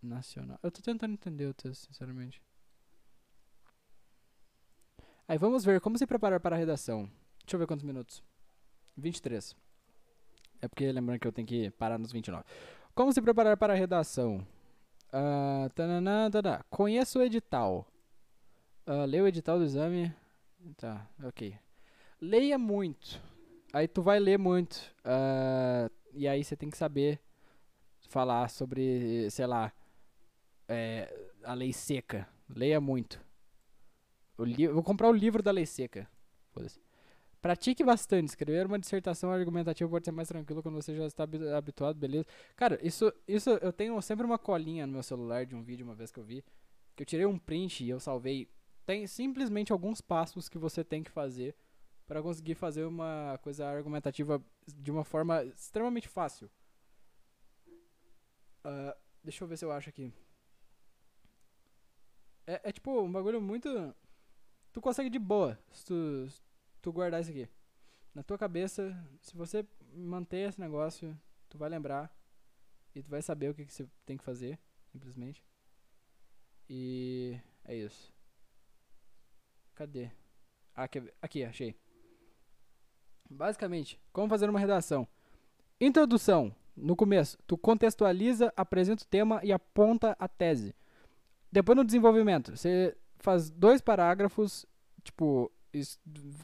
[0.01, 0.57] nacional.
[0.63, 2.41] Eu tô tentando entender o texto, sinceramente.
[5.27, 7.09] Aí vamos ver como se preparar para a redação.
[7.41, 8.23] Deixa eu ver quantos minutos.
[8.95, 9.55] 23.
[10.61, 12.43] É porque lembrando que eu tenho que parar nos 29.
[12.95, 14.45] Como se preparar para a redação?
[15.09, 16.65] Uh, tanana, tanana.
[16.69, 17.85] Conheça o edital.
[18.87, 20.13] Uh, o edital do exame.
[20.77, 21.57] Tá, ok.
[22.21, 23.21] Leia muito.
[23.73, 24.75] Aí tu vai ler muito.
[25.05, 27.19] Uh, e aí você tem que saber
[28.07, 29.71] falar sobre, sei lá,
[30.67, 31.11] é,
[31.43, 32.27] a lei seca.
[32.49, 33.19] Leia muito.
[34.73, 36.09] Vou comprar o livro da lei seca.
[37.41, 38.29] Pratique bastante.
[38.29, 42.25] Escrever uma dissertação argumentativa pode ser mais tranquilo quando você já está habituado, beleza?
[42.55, 45.95] Cara, isso, isso eu tenho sempre uma colinha no meu celular de um vídeo uma
[45.95, 46.43] vez que eu vi.
[46.95, 48.49] Que eu tirei um print e eu salvei.
[48.89, 51.55] Tem simplesmente alguns passos que você tem que fazer
[52.07, 56.49] para conseguir fazer uma coisa argumentativa de uma forma extremamente fácil.
[58.65, 60.11] Uh, deixa eu ver se eu acho aqui.
[62.47, 63.95] É, é tipo um bagulho muito
[64.73, 66.41] tu consegue de boa se tu, se
[66.81, 67.47] tu guardar isso aqui.
[68.11, 71.15] Na tua cabeça, se você manter esse negócio,
[71.47, 72.11] tu vai lembrar
[72.95, 74.57] e tu vai saber o que, que você tem que fazer,
[74.91, 75.45] simplesmente.
[76.67, 78.17] E é isso.
[79.79, 80.09] Cadê?
[80.75, 81.73] Ah, aqui, aqui, achei.
[83.29, 85.07] Basicamente, como fazer uma redação.
[85.79, 86.53] Introdução.
[86.75, 90.75] No começo, tu contextualiza, apresenta o tema e aponta a tese.
[91.49, 94.65] Depois no desenvolvimento, você faz dois parágrafos,
[95.01, 95.49] tipo,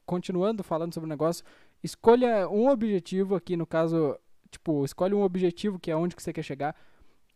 [0.05, 1.43] continuando falando sobre o negócio,
[1.83, 4.17] escolha um objetivo aqui, no caso,
[4.49, 6.73] tipo, escolhe um objetivo que é onde que você quer chegar,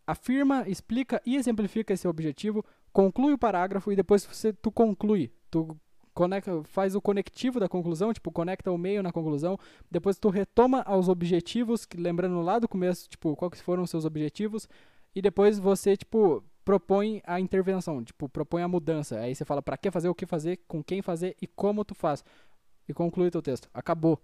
[0.07, 5.77] afirma, explica e exemplifica esse objetivo, conclui o parágrafo e depois você tu conclui, tu
[6.19, 9.57] conecta, faz o conectivo da conclusão, tipo, conecta o meio na conclusão,
[9.89, 14.67] depois tu retoma aos objetivos, lembrando lá do começo, tipo, quais foram os seus objetivos,
[15.15, 19.17] e depois você, tipo, propõe a intervenção, tipo, propõe a mudança.
[19.17, 21.95] Aí você fala para que fazer, o que fazer, com quem fazer e como tu
[21.95, 22.21] faz.
[22.85, 23.69] E conclui teu texto.
[23.73, 24.19] Acabou.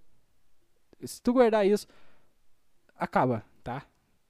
[1.02, 1.88] Se tu guardar isso,
[2.98, 3.86] acaba, tá?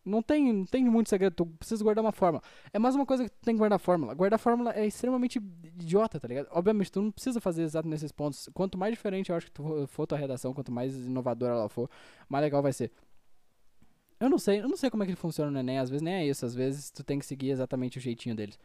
[0.05, 2.43] Não tem, não tem muito segredo, tu precisa guardar uma fórmula.
[2.71, 4.13] É mais uma coisa que tu tem que guardar fórmula.
[4.13, 6.47] Guardar fórmula é extremamente idiota, tá ligado?
[6.51, 8.47] Obviamente, tu não precisa fazer exato nesses pontos.
[8.53, 11.89] Quanto mais diferente eu acho que tu for tua redação, quanto mais inovadora ela for,
[12.29, 12.91] mais legal vai ser.
[14.19, 16.13] Eu não sei, eu não sei como é que funciona no Enem, às vezes nem
[16.13, 18.57] é isso, às vezes tu tem que seguir exatamente o jeitinho deles.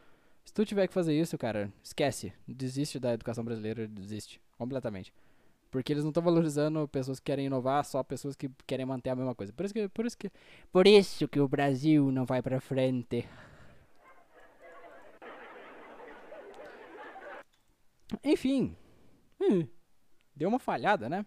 [0.44, 2.32] Se tu tiver que fazer isso, cara, esquece.
[2.46, 4.40] Desiste da educação brasileira, desiste.
[4.58, 5.12] Completamente.
[5.70, 9.16] Porque eles não estão valorizando pessoas que querem inovar, só pessoas que querem manter a
[9.16, 9.52] mesma coisa.
[9.52, 10.30] Por isso que, por isso que,
[10.72, 13.28] por isso que o Brasil não vai pra frente.
[18.24, 18.76] Enfim.
[19.40, 19.66] Hum,
[20.34, 21.24] deu uma falhada, né?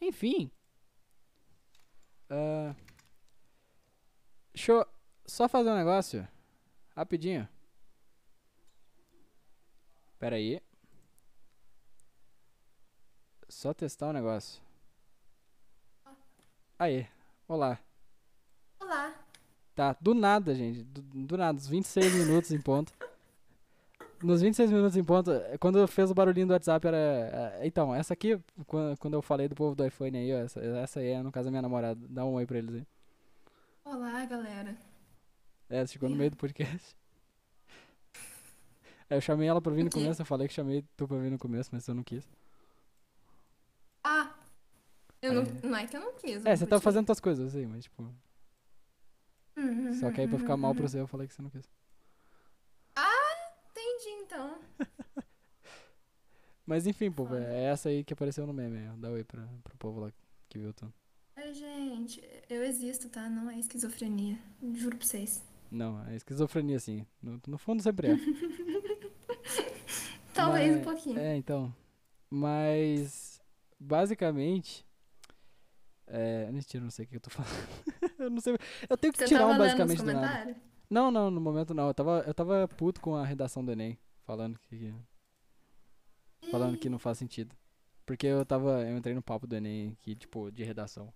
[0.00, 0.50] Enfim.
[2.30, 2.74] Ah,
[4.54, 4.86] deixa eu
[5.26, 6.26] só fazer um negócio.
[6.94, 7.48] Rapidinho.
[10.18, 10.62] Pera aí.
[13.52, 14.62] Só testar um negócio.
[16.78, 17.06] Aí.
[17.46, 17.78] Olá.
[18.80, 19.14] Olá.
[19.74, 20.82] Tá, do nada, gente.
[20.84, 22.90] Do, do nada, uns 26 minutos em ponto.
[24.22, 26.96] Nos 26 minutos em ponto, eh, quando fez o barulhinho do WhatsApp era.
[26.96, 30.60] eh, Então, essa aqui, quan- quando eu falei do povo do iPhone aí, ó, essa,
[30.60, 32.00] essa aí é, no caso, a minha namorada.
[32.08, 32.86] Dá um oi pra eles aí.
[33.84, 34.74] Olá, galera.
[35.68, 36.96] É, chegou no meio do podcast.
[39.10, 41.18] Aí eu chamei ela pra vir no O começo, eu falei que chamei tu pra
[41.18, 42.26] vir no começo, mas eu não quis.
[45.22, 45.66] Ah, eu não, É.
[45.66, 46.44] não é que eu não quis.
[46.44, 48.02] É, eu você tava fazendo tuas coisas aí, mas tipo.
[49.56, 50.88] Uhum, Só que aí pra ficar mal pro uhum.
[50.88, 51.68] seu, eu falei que você não quis.
[53.74, 54.58] Entendi, então.
[56.66, 58.88] Mas enfim, povo, é essa aí que apareceu no meme.
[58.98, 60.12] Dá oi pra, pro povo lá
[60.48, 60.92] que viu tu.
[61.36, 63.28] Ai, gente, eu existo, tá?
[63.28, 64.38] Não é esquizofrenia.
[64.74, 65.42] Juro pra vocês.
[65.70, 67.06] Não, é esquizofrenia sim.
[67.20, 68.16] No, no fundo sempre é.
[70.34, 71.18] Talvez um Mas- pouquinho.
[71.18, 71.74] É, então.
[72.30, 73.40] Mas.
[73.78, 74.86] Basicamente.
[76.14, 76.50] É.
[76.52, 77.50] Mentira, não sei o que eu tô falando.
[78.20, 78.58] eu não sei.
[78.88, 80.54] Eu tenho que Você tirar um basicamente do nada.
[80.90, 81.88] Não, não, no momento não.
[81.88, 83.98] Eu tava, eu tava puto com a redação do Enem.
[84.24, 84.94] Falando que.
[86.50, 87.56] Falando que não faz sentido.
[88.04, 88.82] Porque eu tava.
[88.82, 91.10] Eu entrei no papo do Enem aqui, tipo, de redação.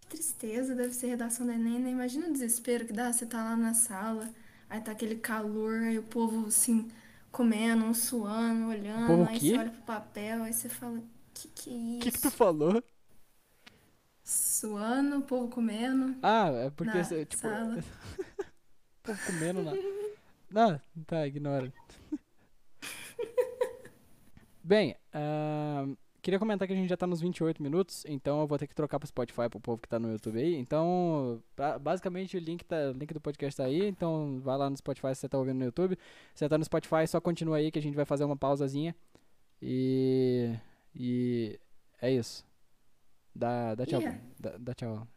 [0.00, 1.90] Que tristeza, deve ser redação do Enem, né?
[1.90, 3.10] Imagina o desespero que dá.
[3.10, 4.28] Você tá lá na sala,
[4.68, 6.86] aí tá aquele calor, aí o povo assim,
[7.32, 11.00] comendo, um suando, olhando, aí você olha pro papel, aí você fala,
[11.40, 11.98] que que é O isso?
[12.00, 12.82] que, que tu falou?
[14.22, 16.16] Suando, o povo comendo.
[16.22, 17.42] Ah, é porque Na você, tipo.
[17.42, 17.76] sala.
[19.02, 19.72] Tô comendo na.
[20.50, 21.72] Não, tá, ignora.
[24.62, 28.58] Bem, ahn, queria comentar que a gente já tá nos 28 minutos, então eu vou
[28.58, 30.54] ter que trocar pro Spotify pro povo que tá no YouTube aí.
[30.56, 34.68] Então, pra- basicamente o link, tá, o link do podcast tá aí, então vai lá
[34.68, 35.96] no Spotify se você tá ouvindo no YouTube.
[36.34, 38.94] Se você tá no Spotify, só continua aí que a gente vai fazer uma pausazinha.
[39.62, 40.54] E.
[40.94, 41.58] E.
[42.00, 42.44] É isso.
[43.34, 44.00] Dá, dá tchau.
[44.00, 44.20] Yeah.
[44.38, 45.08] Dá, dá tchau.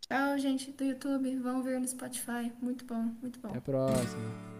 [0.00, 1.36] Tchau, gente do YouTube.
[1.38, 2.52] Vão ver no Spotify.
[2.60, 3.48] Muito bom, muito bom.
[3.48, 4.53] Até a próxima.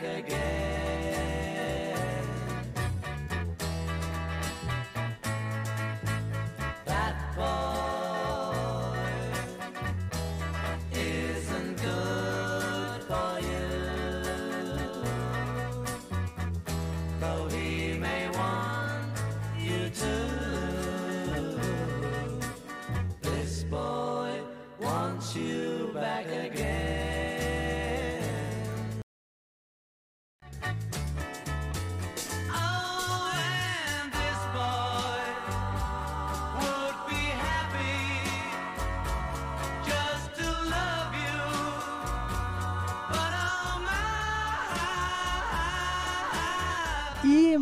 [0.00, 0.71] Back again.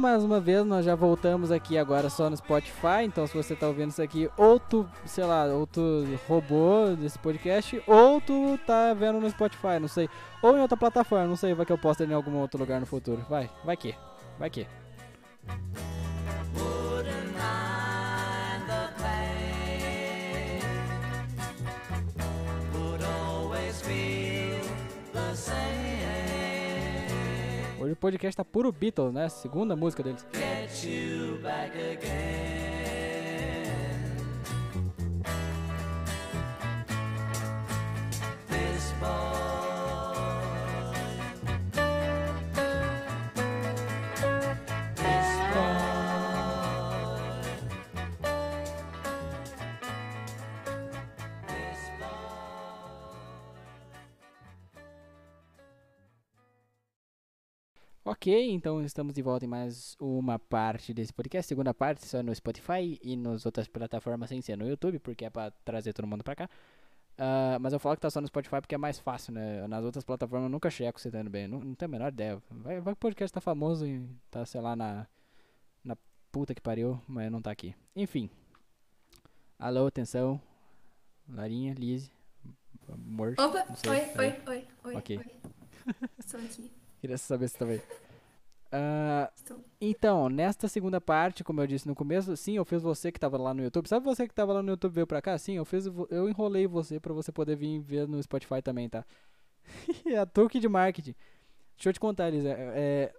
[0.00, 3.04] Mais uma vez, nós já voltamos aqui agora só no Spotify.
[3.04, 7.18] Então, se você tá ouvindo isso aqui, ou tu, sei lá, ou tu roubou desse
[7.18, 10.08] podcast, ou tu tá vendo no Spotify, não sei.
[10.42, 12.86] Ou em outra plataforma, não sei, vai que eu posto em algum outro lugar no
[12.86, 13.24] futuro.
[13.28, 13.94] Vai, vai que,
[14.38, 14.66] vai que.
[23.82, 24.60] Feel
[25.12, 25.79] the same.
[27.80, 29.26] Hoje o podcast tá puro Beatles, né?
[29.30, 30.26] Segunda música deles.
[30.34, 32.10] Get you back again.
[38.48, 39.29] This boy.
[58.04, 61.46] Ok, então estamos de volta em mais uma parte desse podcast.
[61.46, 65.30] Segunda parte só no Spotify e nas outras plataformas sem ser no YouTube, porque é
[65.30, 66.48] pra trazer todo mundo pra cá.
[67.18, 69.66] Ah, mas eu falo que tá só no Spotify porque é mais fácil, né?
[69.68, 71.46] Nas outras plataformas eu nunca checo se tá indo bem.
[71.46, 72.42] Não, não tenho a menor ideia.
[72.50, 75.06] Vai, vai que o podcast tá famoso e tá, sei lá, na,
[75.84, 75.94] na
[76.32, 77.74] puta que pariu, mas não tá aqui.
[77.94, 78.30] Enfim.
[79.58, 80.40] Alô, atenção.
[81.28, 82.10] Larinha, Lizzie,
[82.88, 83.34] amor.
[83.38, 84.30] Opa, sei, oi, peraí.
[84.30, 85.18] oi, oi, oi, Ok.
[85.18, 85.26] oi.
[86.18, 87.82] Estou aqui, Queria saber se.
[88.72, 89.58] Ah, estou.
[89.80, 93.36] Então, nesta segunda parte, como eu disse no começo, sim, eu fiz você que tava
[93.36, 93.88] lá no YouTube.
[93.88, 95.36] Sabe você que tava lá no YouTube veio pra cá?
[95.38, 99.04] Sim, eu fiz, eu enrolei você pra você poder vir ver no Spotify também, tá?
[100.06, 101.14] é a truque de marketing.
[101.76, 102.44] Deixa eu te contar, Liz.
[102.44, 103.14] É, é,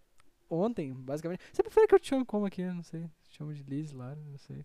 [0.50, 1.41] ontem, basicamente.
[1.52, 2.62] Você prefere que eu te chame como aqui?
[2.62, 3.10] Eu Não sei.
[3.30, 4.63] Te chamo de Liz, Lara, não sei.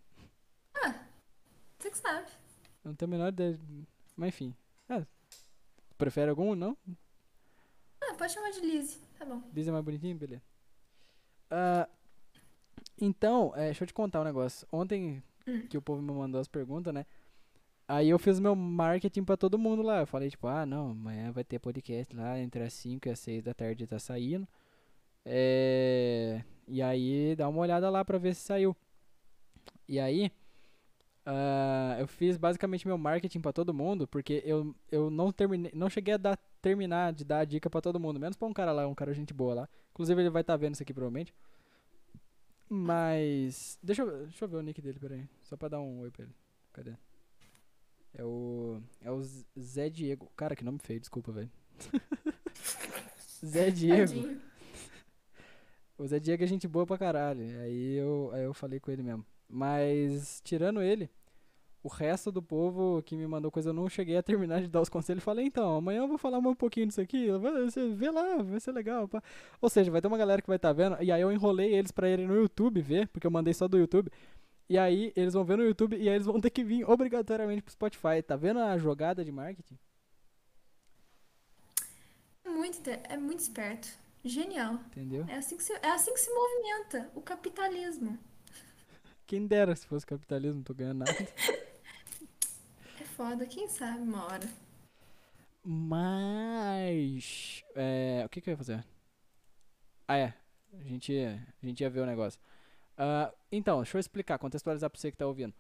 [1.79, 2.31] Você que sabe.
[2.85, 3.55] Não tenho a menor ideia.
[3.55, 4.55] de- Mas enfim.
[4.89, 5.03] Ah,
[5.99, 6.55] prefere algum?
[6.55, 6.77] Não?
[8.01, 9.43] Ah, pode chamar de Lizzie, tá bom.
[9.55, 10.17] Liz é mais bonitinho?
[10.17, 10.43] Beleza.
[11.51, 11.89] Ah,
[13.01, 14.67] então, é, deixa eu te contar um negócio.
[14.73, 15.67] Ontem Hum.
[15.69, 17.07] que o povo me mandou as perguntas, né?
[17.89, 20.01] Aí eu fiz meu marketing pra todo mundo lá.
[20.01, 23.19] Eu falei, tipo, ah, não, amanhã vai ter podcast lá entre as 5 e as
[23.21, 24.47] 6 da tarde tá saindo.
[25.25, 26.43] É...
[26.67, 28.75] E aí dá uma olhada lá pra ver se saiu.
[29.89, 30.33] E aí,
[31.29, 35.91] ah, eu fiz basicamente meu marketing pra todo mundo, porque eu, eu não terminei, não
[35.91, 38.71] cheguei a dar, terminar de dar a dica pra todo mundo, menos pra um cara
[38.71, 39.69] lá, um cara gente boa lá.
[39.91, 41.35] Inclusive ele vai estar vendo isso aqui provavelmente.
[42.69, 43.77] Mas.
[43.83, 45.29] Deixa eu, deixa eu ver o nick dele, peraí.
[45.43, 46.35] Só pra dar um oi pra ele.
[46.73, 46.95] Cadê?
[48.15, 48.81] É o.
[49.01, 49.21] É o
[49.59, 50.31] Zé Diego.
[50.37, 51.51] Cara, que nome feio, desculpa, velho.
[53.45, 54.41] Zé Diego.
[55.99, 57.43] O Zé Diego é gente boa pra caralho.
[57.61, 59.25] Aí eu, aí eu falei com ele mesmo.
[59.49, 61.09] Mas, tirando ele,
[61.87, 64.81] o resto do povo que me mandou coisa eu não cheguei a terminar de dar
[64.81, 65.23] os conselhos.
[65.23, 67.29] Falei, então, amanhã eu vou falar um pouquinho disso aqui.
[67.31, 69.07] Você vê lá, vai ser legal.
[69.07, 69.23] pá."
[69.61, 71.01] Ou seja, vai ter uma galera que vai estar vendo.
[71.01, 73.79] E aí eu enrolei eles pra irem no YouTube ver, porque eu mandei só do
[73.79, 74.11] YouTube.
[74.69, 77.63] E aí eles vão ver no YouTube e aí eles vão ter que vir obrigatoriamente
[77.63, 78.21] pro Spotify.
[78.21, 79.79] Tá vendo a jogada de marketing?
[82.45, 83.89] É muito, é muito esperto.
[84.25, 84.75] Genial.
[84.89, 85.25] Entendeu?
[85.29, 88.19] É assim, que se, é assim que se movimenta o capitalismo.
[89.25, 91.13] Quem dera se fosse capitalismo, não tô ganhando nada.
[93.17, 94.47] Foda, quem sabe uma hora.
[95.65, 97.65] Mas.
[97.75, 98.85] É, o que, que eu ia fazer?
[100.07, 100.35] Ah, é.
[100.75, 102.39] A gente, a gente ia ver o negócio.
[102.95, 105.55] Ah, então, deixa eu explicar, contextualizar pra você que tá ouvindo.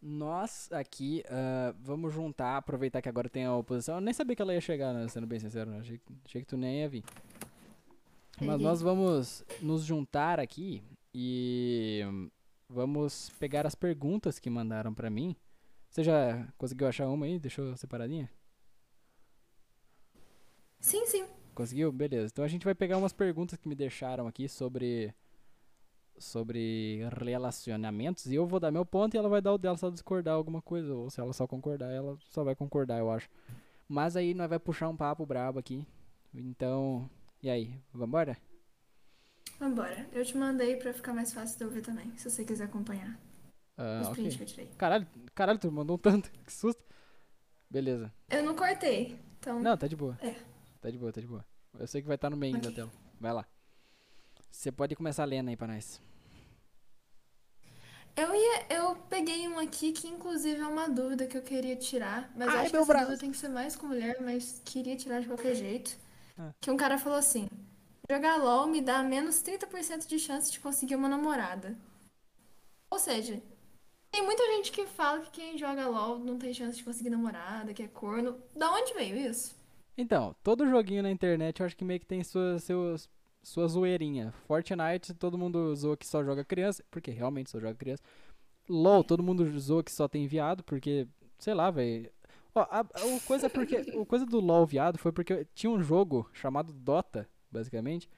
[0.00, 3.96] Nós aqui ah, vamos juntar, aproveitar que agora tem a oposição.
[3.96, 5.70] Eu nem sabia que ela ia chegar, né, sendo bem sincero.
[5.70, 5.80] né?
[5.80, 7.04] Achei, achei que tu nem ia vir.
[8.40, 10.82] Mas nós vamos nos juntar aqui
[11.14, 12.00] e
[12.66, 15.36] vamos pegar as perguntas que mandaram pra mim.
[15.96, 17.38] Você já conseguiu achar uma aí?
[17.38, 18.30] Deixou separadinha?
[20.78, 21.26] Sim, sim.
[21.54, 21.90] Conseguiu?
[21.90, 22.28] Beleza.
[22.30, 25.14] Então a gente vai pegar umas perguntas que me deixaram aqui sobre
[26.18, 29.86] sobre relacionamentos e eu vou dar meu ponto e ela vai dar o dela se
[29.86, 33.30] ela discordar alguma coisa ou se ela só concordar, ela só vai concordar, eu acho.
[33.88, 35.82] Mas aí nós vai puxar um papo brabo aqui.
[36.34, 37.08] Então,
[37.42, 38.36] e aí, vambora?
[39.58, 40.06] Vambora.
[40.12, 43.18] Eu te mandei pra ficar mais fácil de eu ver também, se você quiser acompanhar
[43.76, 44.14] Ah, os ok.
[44.16, 44.66] prints que eu tirei.
[44.78, 46.30] Caralho, caralho, tu mandou um tanto.
[46.44, 46.82] Que susto.
[47.70, 48.12] Beleza.
[48.30, 49.60] Eu não cortei, então.
[49.60, 50.16] Não, tá de boa.
[50.22, 50.34] É.
[50.80, 51.44] Tá de boa, tá de boa.
[51.78, 52.74] Eu sei que vai estar no meio da Ok.
[52.74, 52.90] tela.
[53.20, 53.46] Vai lá.
[54.50, 56.00] Você pode começar lendo aí pra nós.
[58.16, 62.32] Eu ia, eu peguei um aqui que inclusive é uma dúvida que eu queria tirar,
[62.34, 63.04] mas Ai, acho que essa braço.
[63.06, 65.94] dúvida tem que ser mais com mulher, mas queria tirar de qualquer jeito.
[66.38, 66.50] Ah.
[66.58, 67.46] Que um cara falou assim:
[68.10, 71.76] jogar LOL me dá menos 30% de chance de conseguir uma namorada.
[72.90, 73.42] Ou seja,
[74.16, 77.74] tem muita gente que fala que quem joga LOL não tem chance de conseguir namorada,
[77.74, 78.38] que é corno.
[78.56, 79.54] Da onde veio isso?
[79.94, 83.10] Então, todo joguinho na internet eu acho que meio que tem suas, seus,
[83.42, 84.32] sua zoeirinha.
[84.46, 88.02] Fortnite, todo mundo zoa que só joga criança, porque realmente só joga criança.
[88.66, 91.06] LOL, todo mundo zoa que só tem viado, porque,
[91.38, 92.10] sei lá, velho.
[92.54, 95.82] A, a- o coisa é porque, o coisa do LOL viado foi porque tinha um
[95.82, 98.08] jogo chamado Dota, basicamente,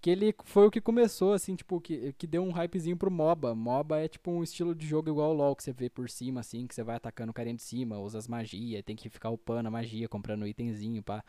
[0.00, 3.54] que ele foi o que começou, assim, tipo, que, que deu um hypezinho pro MOBA.
[3.54, 6.40] MOBA é tipo um estilo de jogo igual ao LoL, que você vê por cima,
[6.40, 9.30] assim, que você vai atacando o carinha de cima, usa as magias, tem que ficar
[9.30, 11.22] upando a magia, comprando itemzinho, pá.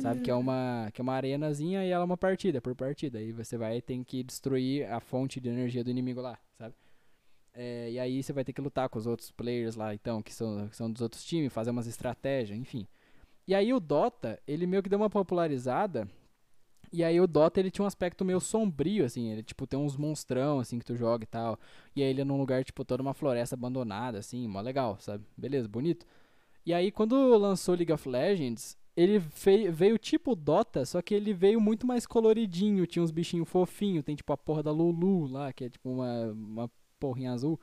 [0.00, 3.18] Sabe que é uma que é uma arenazinha e ela é uma partida por partida.
[3.18, 6.74] Aí você vai tem que destruir a fonte de energia do inimigo lá, sabe?
[7.54, 10.32] É, e aí você vai ter que lutar com os outros players lá, então, que
[10.34, 12.86] são, que são dos outros times, fazer umas estratégias, enfim.
[13.48, 16.06] E aí o Dota, ele meio que deu uma popularizada.
[16.96, 19.30] E aí o Dota, ele tinha um aspecto meio sombrio, assim.
[19.32, 21.58] Ele, tipo, tem uns monstrão, assim, que tu joga e tal.
[21.94, 25.24] E aí ele é num lugar, tipo, toda uma floresta abandonada, assim, mó legal, sabe?
[25.36, 26.06] Beleza, bonito.
[26.64, 29.18] E aí, quando lançou League of Legends, ele
[29.72, 32.86] veio tipo Dota, só que ele veio muito mais coloridinho.
[32.86, 36.32] Tinha uns bichinhos fofinhos, tem tipo a porra da Lulu lá, que é tipo uma,
[36.32, 36.70] uma
[37.00, 37.60] porrinha azul.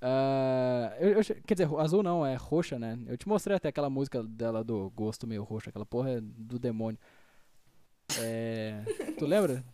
[0.00, 2.98] Ah, eu- eu quer dizer, azul não, é roxa, né?
[3.06, 6.98] Eu te mostrei até aquela música dela do gosto meio roxo, aquela porra do demônio.
[8.16, 8.82] É,
[9.18, 9.64] tu lembra?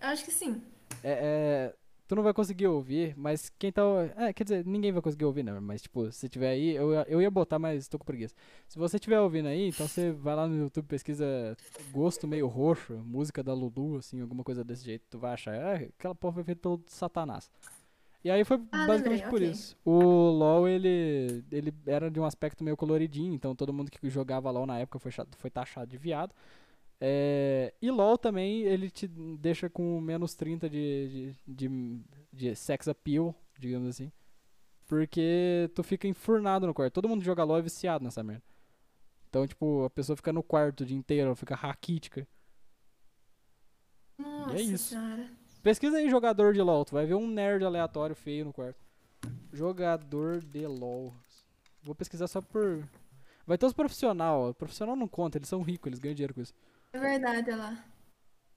[0.00, 0.62] Acho que sim.
[1.02, 1.74] É, é,
[2.08, 3.82] tu não vai conseguir ouvir, mas quem tá.
[4.16, 5.58] É, quer dizer, ninguém vai conseguir ouvir, né?
[5.60, 8.34] Mas, tipo, se tiver aí, eu, ia- eu ia botar, mas tô com preguiça.
[8.68, 11.56] Se você tiver ouvindo aí, então você vai lá no YouTube, pesquisa
[11.92, 15.54] gosto meio roxo, música da Lulu, assim, alguma coisa desse jeito, tu vai achar.
[15.54, 17.50] É, aquela porra foi feita pelo Satanás.
[18.24, 19.50] E aí foi Ah, basicamente lembrei, por ok.
[19.50, 19.76] isso.
[19.84, 24.50] O LoL, ele, ele era de um aspecto meio coloridinho, então todo mundo que jogava
[24.50, 26.34] LoL na época foi, foi taxado de viado.
[27.00, 32.00] É, e LoL também, ele te deixa com menos 30 de, de, de,
[32.32, 34.10] de sex appeal, digamos assim.
[34.86, 36.94] Porque tu fica enfurnado no quarto.
[36.94, 38.42] Todo mundo que joga LoL é viciado nessa merda.
[39.28, 42.26] Então, tipo, a pessoa fica no quarto o dia inteiro, ela fica raquítica.
[44.18, 44.90] Nossa isso.
[44.90, 45.28] senhora.
[45.62, 48.78] Pesquisa aí jogador de LoL, tu vai ver um nerd aleatório feio no quarto.
[49.52, 51.12] Jogador de LoL.
[51.82, 52.86] Vou pesquisar só por.
[53.46, 54.50] Vai ter os profissional.
[54.50, 56.54] O profissional não conta, eles são ricos, eles ganham dinheiro com isso.
[56.94, 57.84] É verdade, olha lá.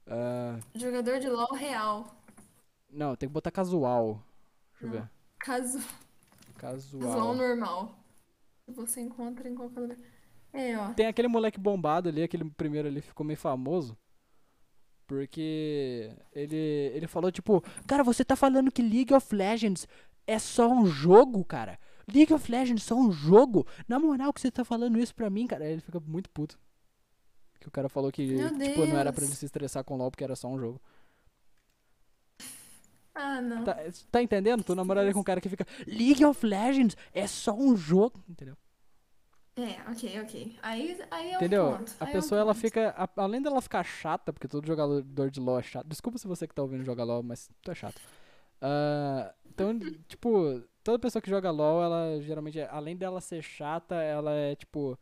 [0.08, 2.16] Ah, Jogador de LOL real.
[2.90, 4.22] não, tem que botar casual.
[4.74, 5.02] Deixa eu Não.
[5.02, 5.10] ver.
[5.40, 5.80] Caso...
[6.56, 7.02] Casual.
[7.04, 8.00] Casual normal.
[8.68, 9.98] Você encontra em qualquer lugar.
[10.54, 10.94] É, ó.
[10.94, 13.98] Tem aquele moleque bombado ali, aquele primeiro ali ficou meio famoso.
[15.08, 16.56] Porque ele,
[16.94, 19.88] ele falou tipo, cara, você tá falando que League of Legends
[20.28, 21.80] é só um jogo, cara?
[22.14, 23.66] League of Legends é só um jogo?
[23.88, 25.64] Na moral que você tá falando isso pra mim, cara?
[25.66, 26.60] Aí ele fica muito puto.
[27.68, 28.26] Que o cara falou que,
[28.60, 30.82] tipo, não era pra ele se estressar com LoL porque era só um jogo.
[33.14, 33.64] Ah, não.
[33.64, 33.76] Tá,
[34.12, 34.64] tá entendendo?
[34.64, 38.56] Tu namoraria com um cara que fica, League of Legends é só um jogo, entendeu?
[39.56, 40.56] É, ok, ok.
[40.62, 41.66] Aí, aí é Entendeu?
[41.70, 41.96] um ponto.
[42.00, 42.62] A aí é um pessoa, ela ponto.
[42.62, 42.90] fica.
[42.96, 45.88] a- além dela ficar chata, porque todo jogador de LoL é chato.
[45.88, 48.00] Desculpa se você que tá ouvindo jogar LoL, mas tu é chato.
[48.62, 49.72] Ah, então,
[50.08, 54.56] tipo, toda pessoa que joga LoL, ela geralmente, é- além dela ser chata, ela é
[54.56, 54.98] tipo.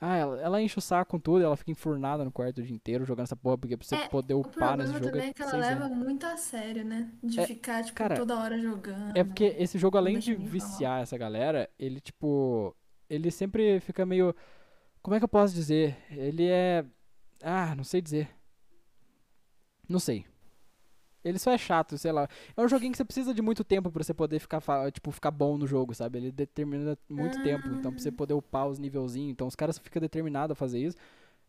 [0.00, 2.74] Ah, ela, ela enche o saco com tudo, ela fica enfurnada no quarto o dia
[2.74, 5.26] inteiro jogando essa porra, porque pra você É, poder O upar nesse problema jogo também
[5.26, 5.98] é é que ela leva anos.
[5.98, 7.10] muito a sério, né?
[7.22, 9.14] De É, ficar, tipo, cara, toda hora jogando.
[9.16, 10.50] É porque esse jogo, além de nem falar.
[10.52, 12.74] viciar essa galera, ele, tipo.
[13.10, 14.34] Ele sempre fica meio.
[15.02, 15.96] Como é que eu posso dizer?
[16.10, 16.84] Ele é.
[17.42, 18.30] Ah, não sei dizer.
[19.88, 20.24] Não sei.
[21.24, 22.28] Ele só é chato, sei lá.
[22.56, 25.30] É um joguinho que você precisa de muito tempo pra você poder ficar, tipo, ficar
[25.30, 26.18] bom no jogo, sabe?
[26.18, 27.68] Ele determina muito tempo.
[27.68, 29.32] Então, pra você poder upar os nivelzinhos.
[29.32, 30.96] Então, os caras ficam determinados a fazer isso.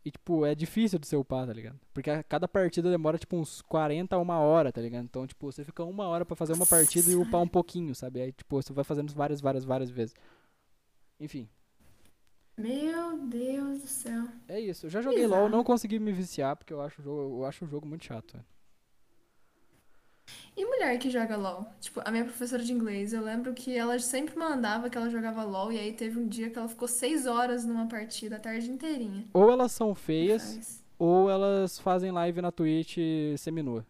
[0.03, 1.79] E, tipo, é difícil de você upar, tá ligado?
[1.93, 5.03] Porque a- cada partida demora, tipo, uns 40 a uma hora, tá ligado?
[5.05, 8.19] Então, tipo, você fica uma hora pra fazer uma partida e upar um pouquinho, sabe?
[8.19, 10.15] Aí, tipo, você vai fazendo várias, várias, várias vezes.
[11.19, 11.47] Enfim,
[12.57, 14.23] Meu Deus do céu.
[14.47, 14.87] é isso.
[14.87, 15.49] Eu já joguei LOL, Bizarro.
[15.49, 18.33] não consegui me viciar, porque eu acho o jogo, eu acho o jogo muito chato.
[18.33, 18.45] velho.
[20.55, 21.65] E mulher que joga LOL?
[21.79, 25.43] Tipo, a minha professora de inglês, eu lembro que ela sempre mandava que ela jogava
[25.43, 28.69] LOL, e aí teve um dia que ela ficou seis horas numa partida, a tarde
[28.69, 29.25] inteirinha.
[29.33, 30.83] Ou elas são feias, Faz.
[30.99, 32.97] ou elas fazem live na Twitch
[33.37, 33.85] seminua.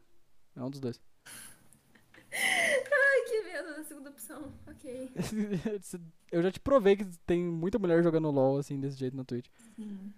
[0.55, 1.01] É um dos dois.
[2.31, 4.53] Ai, que medo da segunda opção.
[4.67, 5.11] Ok.
[6.31, 9.47] eu já te provei que tem muita mulher jogando LOL assim, desse jeito na Twitch.
[9.75, 10.13] Sim.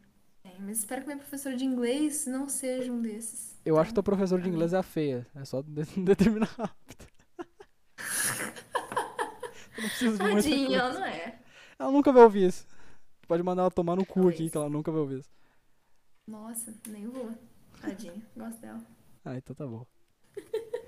[0.54, 3.58] Bem, mas espero que minha professora de inglês não seja um desses.
[3.66, 5.26] Eu acho que teu professor de inglês é a feia.
[5.36, 7.08] É só de- determinar rápido.
[9.78, 11.40] não preciso de muita Tadinha, ela não é.
[11.80, 12.68] Ela nunca vai ouvir isso.
[13.28, 15.30] Pode mandar ela tomar no cu aqui, que ela nunca vai ouvir isso.
[16.28, 17.32] Nossa, nem vou.
[17.82, 18.82] Tadinha, gosto dela.
[19.26, 19.86] Ah, então tá bom.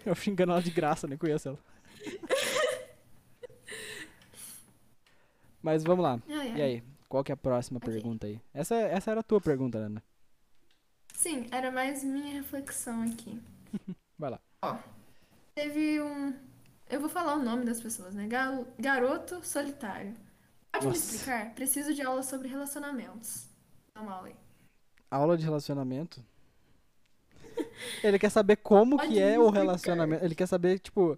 [0.06, 1.60] Eu xingando ela de graça, nem conheço ela.
[5.64, 6.22] Mas vamos lá.
[6.30, 6.58] Ai, ai.
[6.58, 6.84] E aí,
[7.16, 7.94] qual que é a próxima Ok.
[7.94, 8.42] pergunta aí?
[8.54, 10.04] Essa, essa era a tua pergunta, Ana.
[11.14, 13.42] Sim, era mais minha reflexão aqui.
[14.20, 14.40] Vai lá.
[14.62, 14.76] Ó,
[15.56, 16.34] teve um.
[16.90, 18.28] Eu vou falar o nome das pessoas, né?
[18.28, 20.14] Gal- Garoto solitário.
[20.74, 21.16] Pode me Nossa.
[21.16, 21.54] explicar?
[21.56, 23.48] Preciso de aula sobre relacionamentos.
[23.94, 24.36] Dá uma aula aí.
[25.10, 26.22] Aula de relacionamento?
[28.04, 30.26] Ele quer saber como Pode que é me o relacionamento.
[30.26, 31.18] Ele quer saber, tipo,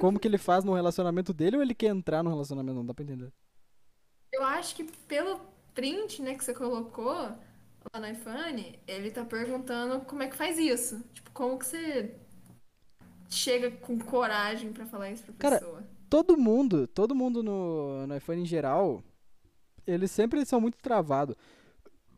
[0.00, 2.76] como que ele faz no relacionamento dele ou ele quer entrar no relacionamento?
[2.76, 3.30] Não dá pra entender.
[4.32, 5.40] Eu acho que pelo
[5.74, 10.58] print, né, que você colocou lá no iPhone, ele tá perguntando como é que faz
[10.58, 11.02] isso.
[11.14, 12.14] Tipo, como que você
[13.28, 15.84] chega com coragem pra falar isso pra Cara, pessoa.
[16.08, 19.02] Todo mundo, todo mundo no, no iPhone em geral,
[19.86, 21.36] eles sempre são muito travados.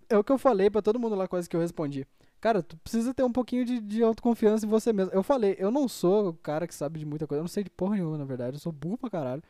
[0.08, 2.06] É o que eu falei pra todo mundo lá, quase que eu respondi.
[2.40, 5.12] Cara, tu precisa ter um pouquinho de, de autoconfiança em você mesmo.
[5.12, 7.40] Eu falei, eu não sou o cara que sabe de muita coisa.
[7.40, 8.56] Eu não sei de porra nenhuma, na verdade.
[8.56, 9.42] Eu sou burro pra caralho.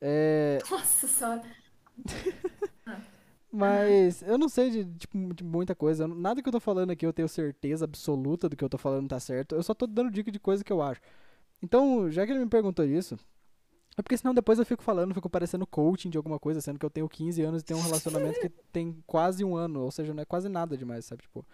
[0.00, 1.42] É, Nossa senhora.
[3.50, 6.06] Mas eu não sei de, tipo, de muita coisa.
[6.06, 9.08] Nada que eu tô falando aqui eu tenho certeza absoluta do que eu tô falando
[9.08, 9.54] tá certo.
[9.54, 11.00] Eu só tô dando dica de coisa que eu acho.
[11.62, 13.18] Então, já que ele me perguntou isso,
[13.96, 16.86] é porque senão depois eu fico falando, fico parecendo coaching de alguma coisa, sendo que
[16.86, 20.14] eu tenho 15 anos e tenho um relacionamento que tem quase um ano, ou seja,
[20.14, 21.22] não é quase nada demais, sabe?
[21.22, 21.44] Tipo,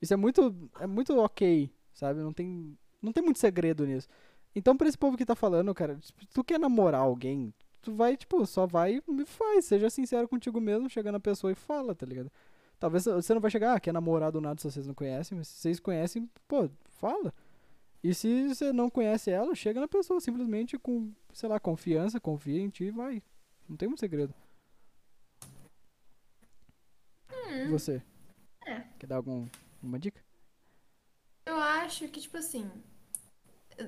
[0.00, 2.20] isso é muito, é muito ok, sabe?
[2.20, 4.08] Não tem, não tem muito segredo nisso.
[4.54, 8.16] Então, pra esse povo que tá falando, cara, se tu quer namorar alguém, tu vai,
[8.16, 9.64] tipo, só vai e faz.
[9.64, 12.30] Seja sincero contigo mesmo, chega na pessoa e fala, tá ligado?
[12.78, 15.48] Talvez você não vai chegar, ah, quer namorar do nada se vocês não conhecem, mas
[15.48, 17.34] se vocês conhecem, pô, fala.
[18.02, 22.58] E se você não conhece ela, chega na pessoa simplesmente com, sei lá, confiança, confia
[22.58, 23.22] em ti e vai.
[23.68, 24.34] Não tem muito segredo.
[27.50, 28.02] E você?
[28.66, 28.80] É.
[28.98, 29.46] Quer dar algum,
[29.82, 30.22] uma dica?
[31.44, 32.70] Eu acho que, tipo assim,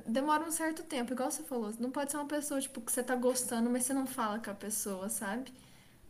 [0.06, 1.70] demora um certo tempo, igual você falou.
[1.78, 4.50] Não pode ser uma pessoa, tipo, que você tá gostando, mas você não fala com
[4.50, 5.52] a pessoa, sabe?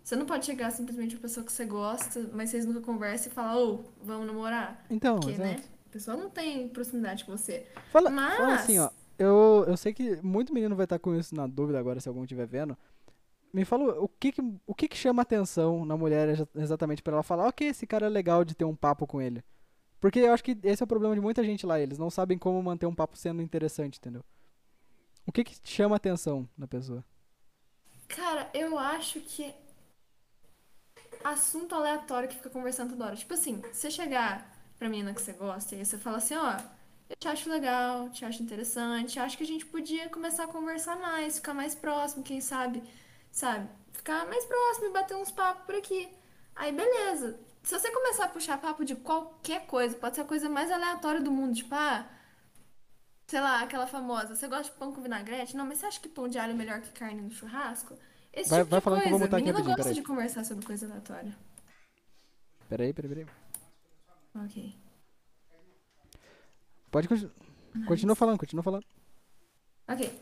[0.03, 3.35] Você não pode chegar simplesmente uma pessoa que você gosta, mas vocês nunca conversam e
[3.35, 4.85] falar, ô, vamos namorar.
[4.91, 5.49] Então, Porque, exato.
[5.49, 5.63] né?
[5.89, 7.67] A pessoa não tem proximidade com você.
[7.91, 8.91] Fala, Mas- fala assim, ó.
[9.19, 12.23] Eu, eu sei que muito menino vai estar com isso na dúvida agora, se algum
[12.25, 12.77] estiver vendo.
[13.53, 17.13] Me fala o que que, o que que chama atenção na mulher exa- exatamente pra
[17.13, 19.45] ela falar, ok, esse cara é legal de ter um papo com ele.
[20.03, 22.37] Porque eu acho que esse é o problema de muita gente lá, eles não sabem
[22.37, 24.25] como manter um papo sendo interessante, entendeu?
[25.25, 27.05] O que que chama atenção na pessoa?
[28.09, 29.55] Cara, eu acho que
[31.23, 33.17] assunto aleatório que fica conversando toda hora.
[33.17, 36.57] Tipo assim, você chegar pra menina que você gosta e você fala assim, ó,
[37.09, 40.97] eu te acho legal, te acho interessante, acho que a gente podia começar a conversar
[40.97, 42.83] mais, ficar mais próximo, quem sabe,
[43.31, 43.69] sabe?
[43.93, 46.09] Ficar mais próximo e bater uns papos por aqui.
[46.57, 47.39] Aí, beleza.
[47.63, 51.21] Se você começar a puxar papo de qualquer coisa, pode ser a coisa mais aleatória
[51.21, 52.09] do mundo, tipo, ah,
[53.27, 55.57] sei lá, aquela famosa, você gosta de pão com vinagrete?
[55.57, 57.97] Não, mas você acha que pão de alho é melhor que carne no churrasco?
[58.33, 59.25] Esse Vai- tipo vai de falando que eu vou coisa.
[59.27, 61.37] mutar aqui Menino rapidinho, gosta de conversar sobre coisa aleatória.
[62.69, 63.27] Peraí, peraí, peraí.
[64.45, 64.75] Ok.
[66.91, 67.33] Pode continuar.
[67.87, 68.85] Continua falando, continua falando.
[69.89, 70.21] Ok.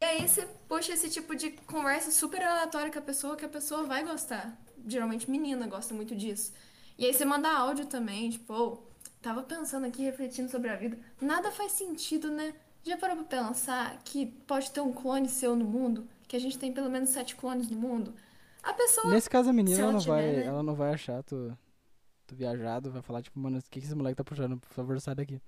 [0.00, 3.48] E aí você puxa esse tipo de conversa super aleatória com a pessoa que a
[3.48, 4.56] pessoa vai gostar.
[4.88, 6.52] Geralmente menina gosta muito disso.
[6.96, 8.78] E aí você manda áudio também, tipo, ô,
[9.20, 10.98] tava pensando aqui, refletindo sobre a vida.
[11.20, 12.54] Nada faz sentido, né?
[12.82, 16.08] Já parou pra pensar que pode ter um clone seu no mundo?
[16.26, 18.14] Que a gente tem pelo menos sete clones no mundo?
[18.62, 19.12] A pessoa.
[19.12, 20.44] Nesse caso a menina ela ela não tiver, vai, né?
[20.44, 21.56] ela não vai achar tu,
[22.26, 24.58] tu viajado, vai falar tipo, mano, o que que esse moleque tá puxando?
[24.58, 25.40] Por favor, sai daqui.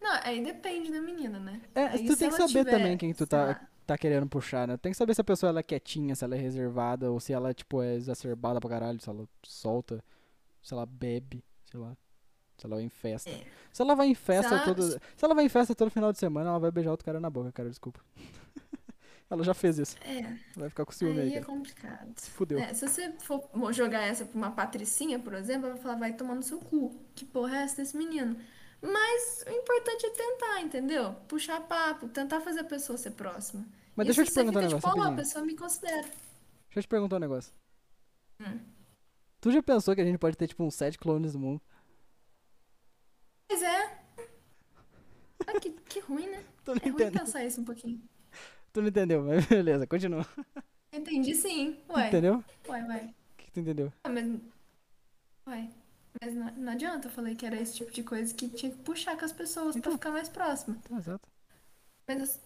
[0.00, 1.62] Não, aí depende da menina, né?
[1.74, 4.66] É, Aí tu tem que saber tiver, também quem tu tá, lá, tá querendo puxar,
[4.66, 4.76] né?
[4.76, 7.32] Tem que saber se a pessoa ela é quietinha, se ela é reservada, ou se
[7.32, 10.02] ela, tipo, é exacerbada pra caralho, se ela solta,
[10.62, 11.96] se ela bebe, sei lá.
[12.56, 13.30] Se ela vai em festa.
[13.30, 13.44] É.
[13.72, 14.82] Se ela vai em festa todo.
[14.82, 17.28] Se ela vai em festa todo final de semana, ela vai beijar outro cara na
[17.28, 18.00] boca, cara, desculpa.
[19.28, 19.96] ela já fez isso.
[20.02, 22.12] É, Vai ficar com ciúme aí, aí é complicado.
[22.16, 22.58] Se fudeu.
[22.58, 26.12] É, se você for jogar essa pra uma patricinha, por exemplo, ela vai falar, vai
[26.12, 26.94] tomar no seu cu.
[27.14, 28.36] Que porra é essa desse menino?
[28.86, 31.14] Mas o importante é tentar, entendeu?
[31.26, 33.64] Puxar papo, tentar fazer a pessoa ser próxima.
[33.96, 36.02] Mas E deixa eu te perguntar um negócio tipo, a pessoa me considera.
[36.02, 37.52] Deixa eu te perguntar um negócio.
[38.40, 38.60] Hum.
[39.40, 41.62] Tu já pensou que a gente pode ter, tipo, uns sete clones no mundo?
[43.48, 43.98] Pois é.
[45.46, 46.44] Ah, que, que ruim, né?
[46.66, 47.20] É ruim entendeu.
[47.20, 48.02] pensar isso um pouquinho.
[48.72, 50.26] Tu não entendeu, mas beleza, continua.
[50.92, 51.78] Entendi sim.
[51.88, 52.42] Ué, Entendeu?
[52.68, 53.14] ué, ué.
[53.32, 53.92] O que, que tu entendeu?
[54.02, 54.26] Ah, mas.
[55.46, 55.70] Ué.
[56.22, 58.78] Mas não, não adianta, eu falei que era esse tipo de coisa que tinha que
[58.78, 59.92] puxar com as pessoas Então.
[59.92, 60.76] pra ficar mais próxima.
[60.88, 61.28] Tá, exato.
[62.08, 62.40] Mas.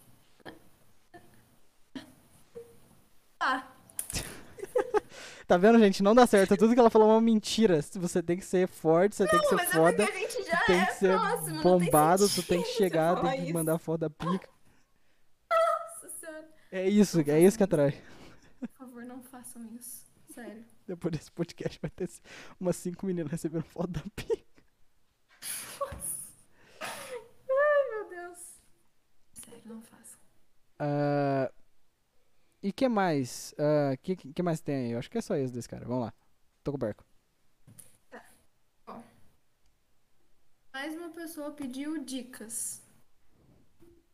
[3.41, 3.67] Ah,
[5.47, 6.03] Tá vendo, gente?
[6.03, 6.57] Não dá certo.
[6.59, 7.81] Tudo que ela falou é uma mentira.
[7.81, 10.05] Você tem que ser forte, você tem que ser mas é foda.
[10.07, 13.15] porque a gente já tem é que ser próximo, não bombado, tu tem que chegar,
[13.15, 13.55] você tem que isso.
[13.55, 14.49] mandar foto da pica.
[15.51, 16.49] Nossa senhora.
[16.71, 17.99] É isso, é isso que atrai.
[18.61, 20.05] Por favor, não façam isso.
[20.35, 20.63] sério.
[20.89, 22.09] Depois desse podcast vai ter
[22.59, 24.47] umas cinco meninas recebendo foto da Pi.
[26.81, 28.39] Ai, meu Deus.
[29.35, 30.19] Sério, não faço.
[30.79, 31.53] Ah,
[32.63, 33.55] e que mais?
[33.93, 34.91] O que, que mais tem aí?
[34.93, 35.85] Eu acho que é só esse desse cara.
[35.85, 36.15] Vamos lá.
[36.65, 37.05] Tô com o barco.
[40.73, 42.83] Mais uma pessoa pediu dicas.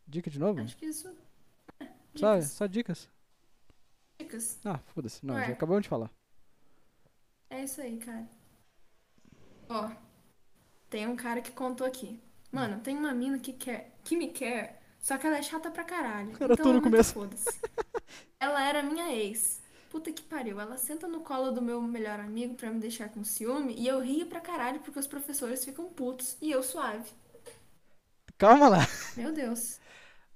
[0.08, 0.60] Dica de novo?
[0.60, 1.14] Acho que isso.
[1.78, 2.50] É, Só, dicas.
[2.50, 3.10] só dicas?
[4.18, 4.58] Dicas.
[4.64, 5.24] Ah, foda-se.
[5.24, 5.46] Não, Ué.
[5.46, 6.10] já acabamos de falar.
[7.54, 8.28] É isso aí, cara.
[9.68, 9.88] Ó,
[10.90, 12.20] tem um cara que contou aqui.
[12.50, 15.84] Mano, tem uma mina que quer, que me quer, só que ela é chata pra
[15.84, 16.32] caralho.
[16.40, 17.14] Era então tu no começo.
[17.14, 17.60] foda-se.
[18.40, 19.62] Ela era minha ex.
[19.88, 20.58] Puta que pariu.
[20.60, 24.00] Ela senta no colo do meu melhor amigo pra me deixar com ciúme e eu
[24.00, 27.08] rio pra caralho porque os professores ficam putos e eu suave.
[28.36, 28.88] Calma lá.
[29.16, 29.78] Meu Deus.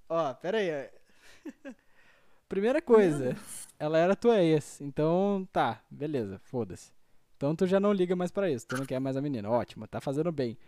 [0.08, 0.88] Ó, pera aí.
[2.48, 3.36] Primeira coisa,
[3.76, 4.80] ela era tua ex.
[4.80, 6.97] Então, tá, beleza, foda-se.
[7.38, 9.48] Então tu já não liga mais pra isso, tu não quer mais a menina.
[9.48, 10.58] Ótimo, tá fazendo bem.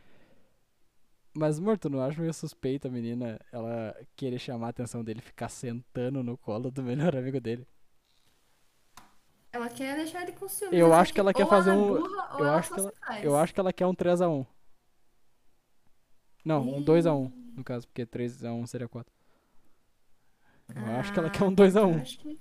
[1.35, 5.19] Mas, amor, tu não acha meio suspeita a menina ela querer chamar a atenção dele
[5.19, 7.67] e ficar sentando no colo do melhor amigo dele?
[9.53, 10.77] Ela quer deixar ele com ciúme.
[10.79, 11.97] Eu só acho que ela quer fazer um-
[12.39, 12.93] eu acho que ela-.
[13.21, 14.47] Eu acho que ela quer um 3x1.
[16.45, 19.13] Não, um 2x1, no caso, porque 3x1 seria 4.
[20.75, 22.39] Eu acho que ela quer um Ah, 2x1.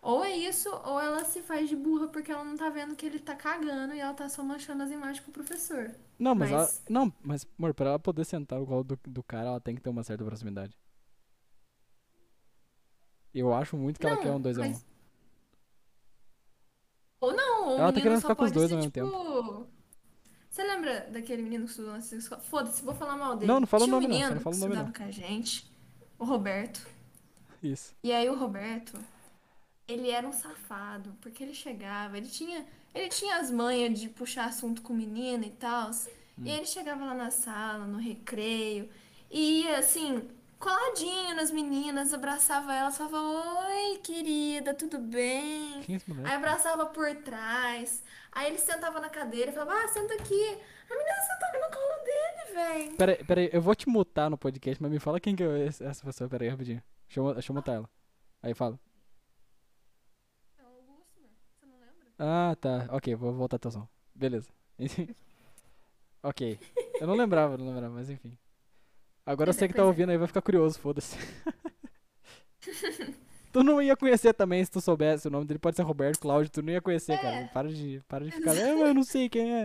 [0.00, 2.96] Que- Ou é isso, ou ela se faz de burra porque ela não tá vendo
[2.96, 5.94] que ele tá cagando e ela tá só manchando as imagens pro professor.
[6.18, 6.62] Não, mas, ela.
[6.62, 9.80] Mas- Não, mas, amor, pra ela poder sentar colo do, do cara, ela tem que
[9.80, 10.76] ter uma certa proximidade.
[13.32, 14.58] Eu acho muito que ela Não, quer um 2x1.
[14.68, 14.86] mas-
[17.20, 18.90] Ou não, ou o Ela tá querendo só ficar com os dois ser, ao mesmo
[18.92, 19.66] tipo...
[20.50, 22.40] Você lembra daquele menino que estudou nessa escola?
[22.42, 23.46] Foda-se, vou falar mal dele.
[23.46, 24.74] Não, não fala o Tinha um nome não, menino só não fala o que nome
[24.74, 25.72] estudava com a gente,
[26.18, 26.88] o Roberto.
[27.62, 27.94] Isso.
[28.02, 28.98] E aí o Roberto,
[29.92, 32.64] ele era um safado, porque ele chegava, ele tinha,
[32.94, 35.90] ele tinha as manhas de puxar assunto com menina e tal.
[35.90, 36.44] Hum.
[36.44, 38.88] E ele chegava lá na sala, no recreio,
[39.30, 40.28] e ia assim,
[40.58, 48.02] coladinho nas meninas, abraçava elas, falava: "Oi, querida, tudo bem?" É Aí abraçava por trás.
[48.32, 50.58] Aí ele sentava na cadeira e falava: "Ah, senta aqui".
[50.90, 52.96] A menina sentava no colo dele, velho.
[52.96, 55.42] Pera aí, pera aí, eu vou te mutar no podcast, mas me fala quem que
[55.42, 56.28] é essa pessoa.
[56.28, 56.82] Pera aí, rapidinho.
[57.06, 57.88] Deixa eu, deixa eu mutar ela.
[58.42, 58.78] Aí fala.
[60.58, 61.28] É o Augusto, né?
[61.54, 62.09] Você não lembra?
[62.22, 62.86] Ah, tá.
[62.90, 63.88] Ok, vou voltar a atuação.
[64.14, 64.48] Beleza.
[66.22, 66.58] ok.
[67.00, 68.36] Eu não lembrava, não lembrava, mas enfim.
[69.24, 71.16] Agora você que tá ouvindo aí vai ficar curioso, foda-se.
[73.52, 75.28] tu não ia conhecer também se tu soubesse.
[75.28, 77.36] O nome dele pode ser Roberto Cláudio, tu não ia conhecer, cara.
[77.36, 77.46] É.
[77.48, 78.52] Para de, para de ficar.
[78.52, 79.64] "Ah, eu não sei quem é.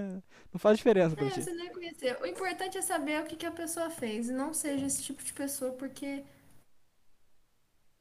[0.54, 1.44] Não faz diferença pra É, ti.
[1.44, 2.18] você não ia conhecer.
[2.22, 4.30] O importante é saber o que, que a pessoa fez.
[4.30, 6.24] E não seja esse tipo de pessoa, porque.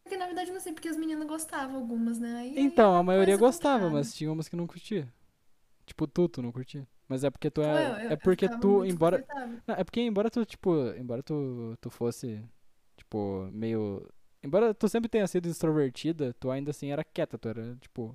[0.05, 2.37] Porque na verdade não sei porque as meninas gostavam, algumas, né?
[2.37, 5.13] Aí, Então, é a maioria gostava, mas tinha umas que não curtia.
[5.87, 6.87] Tipo, tu, tu não curtia.
[7.09, 7.87] Mas é porque tu é.
[7.87, 9.25] eu- eu- é porque tu, embora.
[9.67, 12.43] Não, é porque embora tu, tipo, embora tu, tu fosse,
[12.97, 14.07] tipo, meio...
[14.43, 18.15] Embora tu sempre tenha sido extrovertida, tu ainda assim era quieta, tu era, tipo,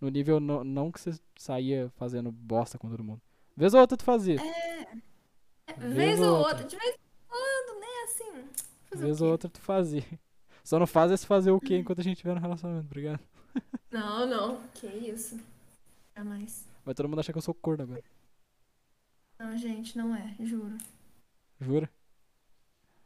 [0.00, 3.20] no nível no- não que você saía fazendo bosta com todo mundo.
[3.56, 6.54] Vez ou outra tu fazia, É, Vez vez ou ou outra.
[6.62, 6.68] outra.
[6.68, 7.86] De vez em quando, né?
[8.04, 8.98] Assim.
[9.00, 10.04] Vez ou outra tu fazia.
[10.64, 13.20] Só não faz esse fazer o quê enquanto a gente estiver no relacionamento, obrigado.
[13.90, 14.62] Não, não.
[14.74, 15.38] Que isso.
[16.16, 16.66] Jamais.
[16.84, 18.04] Vai todo mundo achar que eu sou corno agora.
[19.38, 20.36] Não, gente, não é.
[20.40, 20.76] Juro.
[21.60, 21.90] Jura?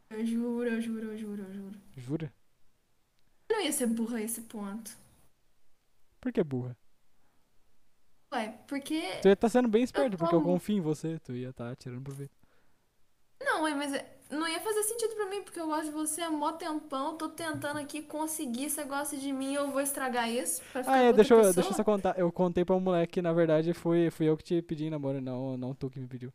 [0.09, 1.79] Eu juro, eu juro, eu juro, eu juro.
[1.97, 2.33] Jura?
[3.49, 4.95] Eu não ia ser burra a esse ponto.
[6.19, 6.77] Por que burra?
[8.33, 9.01] Ué, porque.
[9.21, 12.03] Tu ia estar sendo bem esperto, porque eu confio em você, tu ia estar tirando
[12.03, 12.35] proveito.
[13.39, 16.21] Não, ué, mas é- não ia fazer sentido pra mim, porque eu gosto de você
[16.21, 20.61] há mó tempão, tô tentando aqui conseguir, você gosta de mim, eu vou estragar isso
[20.71, 22.17] pra ficar Ah, é, deixa eu, deixa eu só contar.
[22.17, 25.21] Eu contei pra um moleque que, na verdade, fui, fui eu que te pedi namoro,
[25.21, 26.33] não, não tu que me pediu.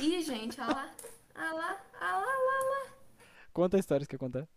[0.00, 0.94] Ih, gente, olha lá.
[1.34, 2.92] Olha lá, olha lá, olha lá.
[3.52, 4.48] Conta a história que quer contar.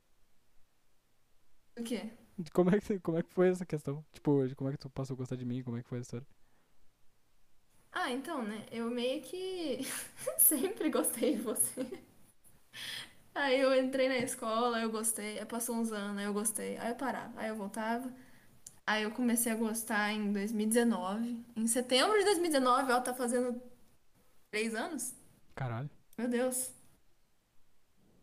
[1.77, 2.11] O quê?
[2.53, 4.03] Como é, que, como é que foi essa questão?
[4.11, 6.01] Tipo, como é que tu passou a gostar de mim, como é que foi a
[6.01, 6.25] história?
[7.91, 8.65] Ah, então, né?
[8.71, 9.79] Eu meio que
[10.37, 11.85] sempre gostei de você.
[13.33, 15.39] Aí eu entrei na escola, eu gostei.
[15.39, 16.77] Aí passou uns anos, aí eu gostei.
[16.77, 18.11] Aí eu parava, aí eu voltava.
[18.87, 21.45] Aí eu comecei a gostar em 2019.
[21.55, 23.61] Em setembro de 2019, ó, tá fazendo
[24.51, 25.15] três anos?
[25.55, 25.89] Caralho.
[26.17, 26.71] Meu Deus.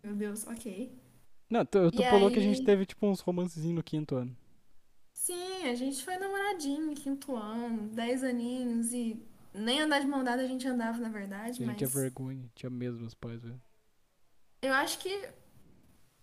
[0.03, 0.91] Meu Deus, ok.
[1.51, 4.17] Não, tu, tu E falou que a gente aí- teve, tipo, uns romancezinhos no quinto
[4.17, 4.35] ano.
[5.13, 9.21] Sim, a gente foi namoradinho, quinto ano, dez aninhos e
[9.53, 12.51] nem andar de mão dada a gente andava, na verdade, A gente tinha mas vergonha,
[12.55, 13.61] tinha medo dos pais, velho.
[14.63, 15.09] eu acho que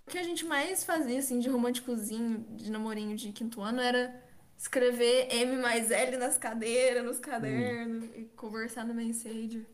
[0.08, 4.24] o que a gente mais fazia, assim, de românticozinho, de namorinho de quinto ano era
[4.58, 9.66] escrever M mais L nas cadeiras, nos cadernos, e conversar no Messenger.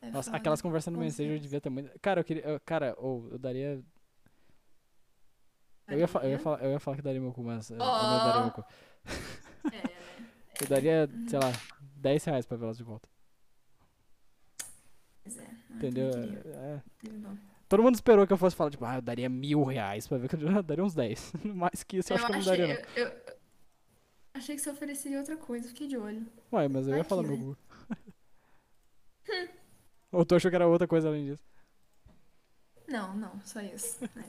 [0.00, 0.36] É Nossa, foda.
[0.38, 1.90] aquelas conversas no Messenger eu devia ter muito.
[2.00, 2.42] Cara, eu queria.
[2.44, 3.82] eu- cara, ou eu daria.
[5.88, 7.84] Eu ia, eu, ia falar, eu ia falar que daria meu cu, mas eu não
[7.84, 8.64] daria meu cu.
[9.70, 10.30] É, né?
[10.60, 11.52] Eu daria, sei lá,
[12.02, 13.08] 10 reais pra vê-las de volta.
[15.22, 15.48] Pois é.
[15.70, 16.10] Entendeu?
[16.10, 16.82] É.
[17.08, 17.36] Bom.
[17.68, 20.28] Todo mundo esperou que eu fosse falar, tipo, ah, eu daria mil reais pra ver
[20.28, 21.32] que eu eu daria uns 10.
[21.54, 22.74] Mais que isso eu acho que eu não daria, não.
[22.96, 23.36] eu, eu
[24.34, 26.26] achei que você ofereceria outra coisa, fiquei de olho.
[26.52, 27.56] Ué, mas eu ia Vai falar meu cu.
[30.10, 31.42] Ou tu achou que era outra coisa além disso?
[32.88, 34.00] Não, não, só isso.
[34.14, 34.24] né?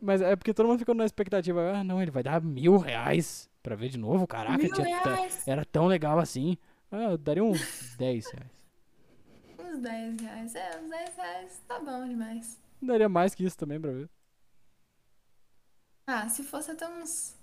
[0.00, 3.48] Mas é porque todo mundo ficou na expectativa, ah, não, ele vai dar mil reais
[3.62, 4.26] pra ver de novo?
[4.26, 4.86] Caraca, Mil tinha
[5.46, 6.56] era tão legal assim.
[6.90, 7.60] Ah, eu daria uns
[7.96, 8.66] 10 reais.
[9.58, 10.54] uns 10 reais.
[10.54, 12.60] É, uns 10 reais tá bom demais.
[12.80, 14.08] Daria mais que isso também pra ver.
[16.06, 17.34] Ah, se fosse até uns.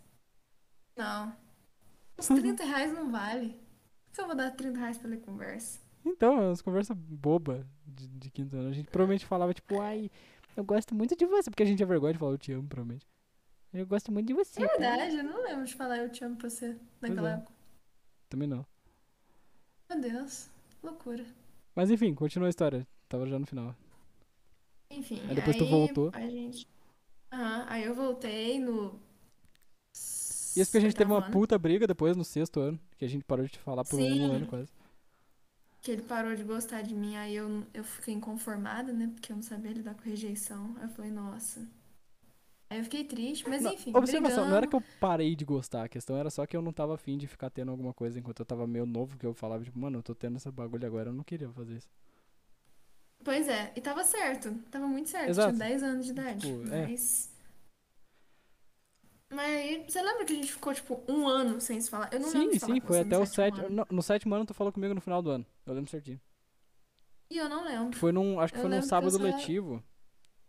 [0.96, 1.36] Não.
[2.18, 3.50] Uns 30 reais não vale.
[4.06, 5.80] Por que eu vou dar 30 reais pra ler conversa?
[6.06, 8.70] Então, é umas conversas boba de, de quinto ano.
[8.70, 10.10] A gente provavelmente falava, tipo, ai,
[10.56, 11.50] eu gosto muito de você.
[11.50, 13.08] Porque a gente tinha vergonha de falar eu te amo, provavelmente.
[13.74, 14.64] Eu gosto muito de você.
[14.64, 17.34] É verdade, eu não lembro de falar eu te amo pra você naquela é.
[17.34, 17.52] época.
[18.30, 18.66] Também não.
[19.90, 20.50] Meu Deus,
[20.82, 21.26] loucura.
[21.76, 22.88] Mas enfim, continua a história.
[23.10, 23.76] Tava já no final.
[24.92, 26.12] Enfim, Aí depois tu voltou.
[26.14, 26.68] A gente...
[27.32, 29.00] Aham, aí eu voltei no...
[30.56, 32.80] E isso porque a gente teve uma puta briga depois no sexto ano.
[32.98, 34.24] Que a gente parou de te falar por um Sim.
[34.24, 34.72] ano quase.
[35.84, 39.12] Que ele parou de gostar de mim, aí eu, eu fiquei inconformada, né?
[39.14, 40.74] Porque eu não sabia lidar com rejeição.
[40.78, 41.60] Aí eu falei, nossa.
[42.70, 45.84] Aí eu fiquei triste, mas Não, enfim, observação, não era que eu parei de gostar.
[45.84, 48.40] A questão era só que eu não tava afim de ficar tendo alguma coisa enquanto
[48.40, 49.18] eu tava meio novo.
[49.18, 51.10] Que eu falava, tipo, mano, eu tô tendo essa bagulho agora.
[51.10, 51.90] Eu não queria fazer isso.
[53.24, 54.54] Pois é, e tava certo.
[54.72, 55.30] Tava muito certo.
[55.30, 55.56] Exato.
[55.56, 56.48] Tinha 10 anos de idade.
[56.48, 56.90] Tipo, é.
[59.34, 59.50] Mas.
[59.52, 62.10] Aí, você lembra que a gente ficou, tipo, um ano sem se falar?
[62.14, 63.70] Eu não sim, lembro sim, com foi até o sétimo.
[63.70, 65.46] No, no sétimo ano tu falou comigo no final do ano.
[65.66, 66.20] Eu lembro certinho.
[67.30, 67.98] E eu não lembro.
[67.98, 68.40] Foi num.
[68.40, 69.84] Acho que Eu foi num lembro que eu sábado só- letivo.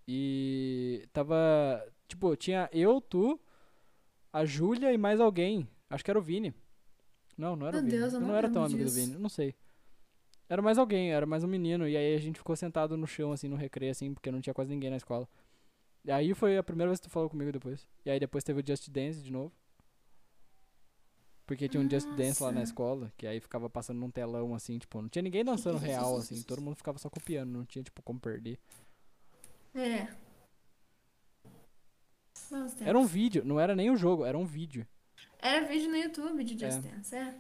[0.07, 1.85] E tava.
[2.07, 3.41] Tipo, tinha eu, tu,
[4.33, 5.67] a Júlia e mais alguém.
[5.89, 6.55] Acho que era o Vini.
[7.37, 8.01] Não, não era o Meu Vini.
[8.03, 8.97] Deus, eu não não era tão amigo do disso.
[8.97, 9.55] Vini, não sei.
[10.49, 11.89] Era mais alguém, era mais um menino.
[11.89, 14.53] E aí a gente ficou sentado no chão, assim, no recreio, assim, porque não tinha
[14.53, 15.27] quase ninguém na escola.
[16.05, 17.89] E aí foi a primeira vez que tu falou comigo depois.
[18.05, 19.53] E aí depois teve o Just Dance de novo.
[21.47, 24.79] Porque tinha um Just Dance lá na escola, que aí ficava passando num telão, assim,
[24.79, 28.03] tipo, não tinha ninguém dançando real, assim, todo mundo ficava só copiando, não tinha, tipo,
[28.03, 28.59] como perder.
[29.75, 30.09] É.
[32.81, 34.87] Era um vídeo, não era nem o jogo, era um vídeo.
[35.39, 36.91] Era vídeo no YouTube de Just É.
[36.91, 37.39] Dance, é.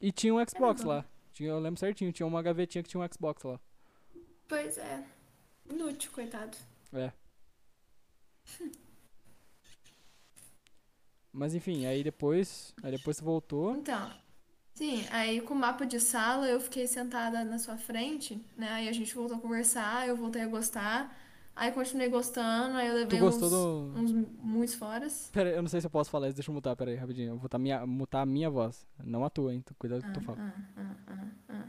[0.00, 1.04] E tinha um Xbox lá.
[1.32, 3.60] Tinha, eu lembro certinho, tinha uma gavetinha que tinha um Xbox lá.
[4.48, 5.04] Pois é.
[5.68, 6.56] Inútil, coitado.
[6.92, 7.12] É.
[11.32, 12.74] Mas enfim, aí depois.
[12.82, 13.74] Aí depois você voltou.
[13.76, 14.10] Então,
[14.74, 18.68] sim, aí com o mapa de sala eu fiquei sentada na sua frente, né?
[18.70, 21.16] Aí a gente voltou a conversar, eu voltei a gostar.
[21.54, 24.10] Aí continuei gostando, aí eu levei uns, do- uns
[24.42, 25.28] muitos foras.
[25.32, 26.96] Pera aí, eu não sei se eu posso falar isso, deixa eu mutar, pera aí,
[26.96, 27.28] rapidinho.
[27.28, 28.86] Eu vou mutar, minha, mutar a minha voz.
[29.04, 29.62] Não a tua, hein?
[29.64, 30.38] Tu- Cuidado com o que tu fala.
[30.38, 31.68] Ah, ah, ah, ah.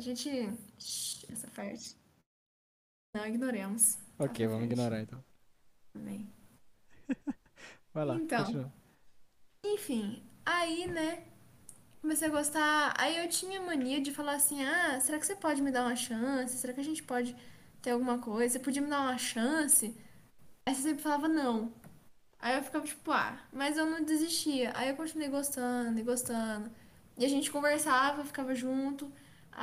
[0.00, 0.30] A gente.
[0.78, 1.94] Shhh, Essa parte.
[3.14, 3.98] Não ignoremos.
[4.16, 5.22] Tá ok, vamos ignorar então.
[5.92, 6.32] Também.
[7.92, 8.42] Vai lá, Então.
[8.42, 8.72] continua.
[9.62, 11.26] Enfim, aí, né?
[12.00, 12.94] Comecei a gostar.
[12.96, 15.94] Aí eu tinha mania de falar assim: ah, será que você pode me dar uma
[15.94, 16.56] chance?
[16.56, 17.36] Será que a gente pode
[17.82, 18.54] ter alguma coisa?
[18.54, 19.94] Você podia me dar uma chance?
[20.64, 21.74] Aí você sempre falava não.
[22.38, 24.72] Aí eu ficava tipo, ah, mas eu não desistia.
[24.74, 26.70] Aí eu continuei gostando e gostando.
[27.18, 29.12] E a gente conversava, ficava junto,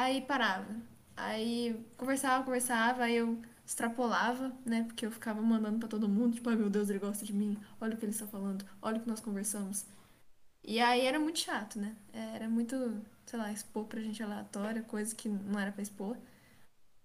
[0.01, 0.75] aí parava.
[1.15, 4.83] Aí conversava, conversava, aí eu extrapolava, né?
[4.83, 7.57] Porque eu ficava mandando pra todo mundo, tipo, ai meu Deus, ele gosta de mim,
[7.81, 9.85] olha o que ele está falando, olha o que nós conversamos.
[10.63, 11.95] E aí era muito chato, né?
[12.13, 12.75] Era muito,
[13.25, 16.17] sei lá, expor pra gente aleatória, coisa que não era pra expor.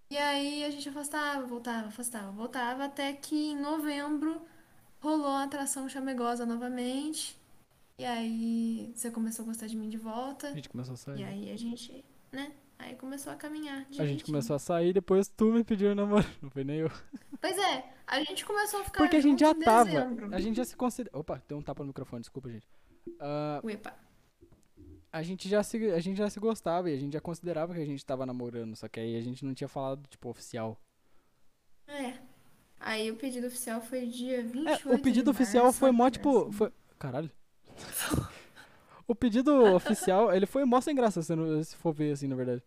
[0.09, 4.41] E aí a gente afastava, voltava, afastava, voltava, até que em novembro
[5.01, 7.37] rolou a atração chamegosa novamente.
[7.97, 10.49] E aí você começou a gostar de mim de volta.
[10.49, 11.23] A gente começou a E sair.
[11.23, 12.51] aí a gente, né?
[12.83, 13.87] Aí começou a caminhar.
[13.97, 16.25] A gente começou a sair, depois tu me pediu namoro.
[16.41, 16.91] Não foi nem eu.
[17.39, 19.85] Pois é, a gente começou a ficar Porque a gente já tava.
[19.85, 20.35] dezembro.
[20.35, 21.17] A gente já se considera.
[21.17, 22.67] Opa, tem um tapa no microfone, desculpa, gente.
[23.19, 23.93] Ah, Uepa.
[25.11, 27.79] a gente já se a gente já se gostava e a gente já considerava que
[27.81, 30.77] a gente tava namorando, só que aí a gente não tinha falado, tipo, oficial.
[31.87, 32.13] É.
[32.79, 36.51] Aí o pedido oficial foi dia 28 É, o pedido oficial março, foi mó, tipo,
[36.51, 36.69] foi...
[36.99, 37.31] Caralho.
[39.07, 42.35] o pedido oficial, ele foi mó sem graça, se, não- se for ver, assim, na
[42.35, 42.61] verdade.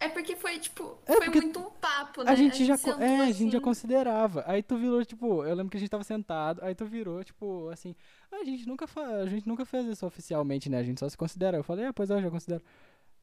[0.00, 2.30] É porque foi, tipo, É, foi muito um papo, né?
[2.30, 3.64] A gente já, co- sentou é, a gente já assim.
[3.64, 4.44] considerava.
[4.46, 7.68] Aí tu virou, tipo, eu lembro que a gente tava sentado, aí tu virou, tipo,
[7.70, 7.96] assim,
[8.30, 10.78] "Ah, a gente nunca a gente nunca fez isso oficialmente, né?
[10.78, 11.56] A gente só se considera.
[11.56, 12.62] Eu falei, ah, pois é, eu já considero.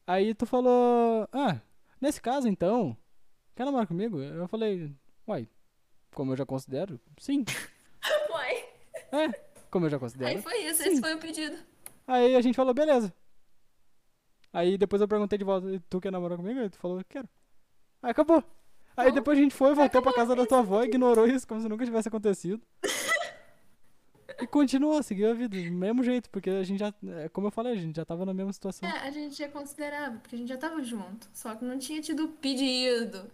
[0.06, 1.58] Aí tu falou, ah,
[2.00, 2.94] nesse caso então,
[3.54, 4.20] quer namorar comigo?
[4.20, 4.92] Eu falei,
[5.26, 5.48] uai,
[6.14, 7.00] como eu já considero?
[7.18, 7.42] Sim.
[8.30, 8.64] Uai.
[9.12, 9.28] É,
[9.70, 10.42] como eu já Aí considero.
[10.42, 10.90] foi isso, Sim.
[10.90, 11.56] esse foi o pedido.
[12.06, 13.12] Aí a gente falou, beleza.
[14.56, 16.58] Aí depois eu perguntei de volta, "E tu quer namorar comigo?
[16.60, 17.28] Aí tu falou, quero.
[18.02, 18.42] Aí acabou.
[18.96, 21.60] Aí depois a gente foi, voltou pra casa da tua é avó, ignorou isso como
[21.60, 22.62] se nunca tivesse acontecido.
[24.40, 27.50] e continuou, seguiu a vida, do mesmo jeito, porque a gente já, é, como eu
[27.50, 28.88] falei, a gente já tava na mesma situação.
[28.88, 31.28] É, a gente já considerava, porque a gente já tava junto.
[31.34, 33.30] Só que não tinha tido pedido.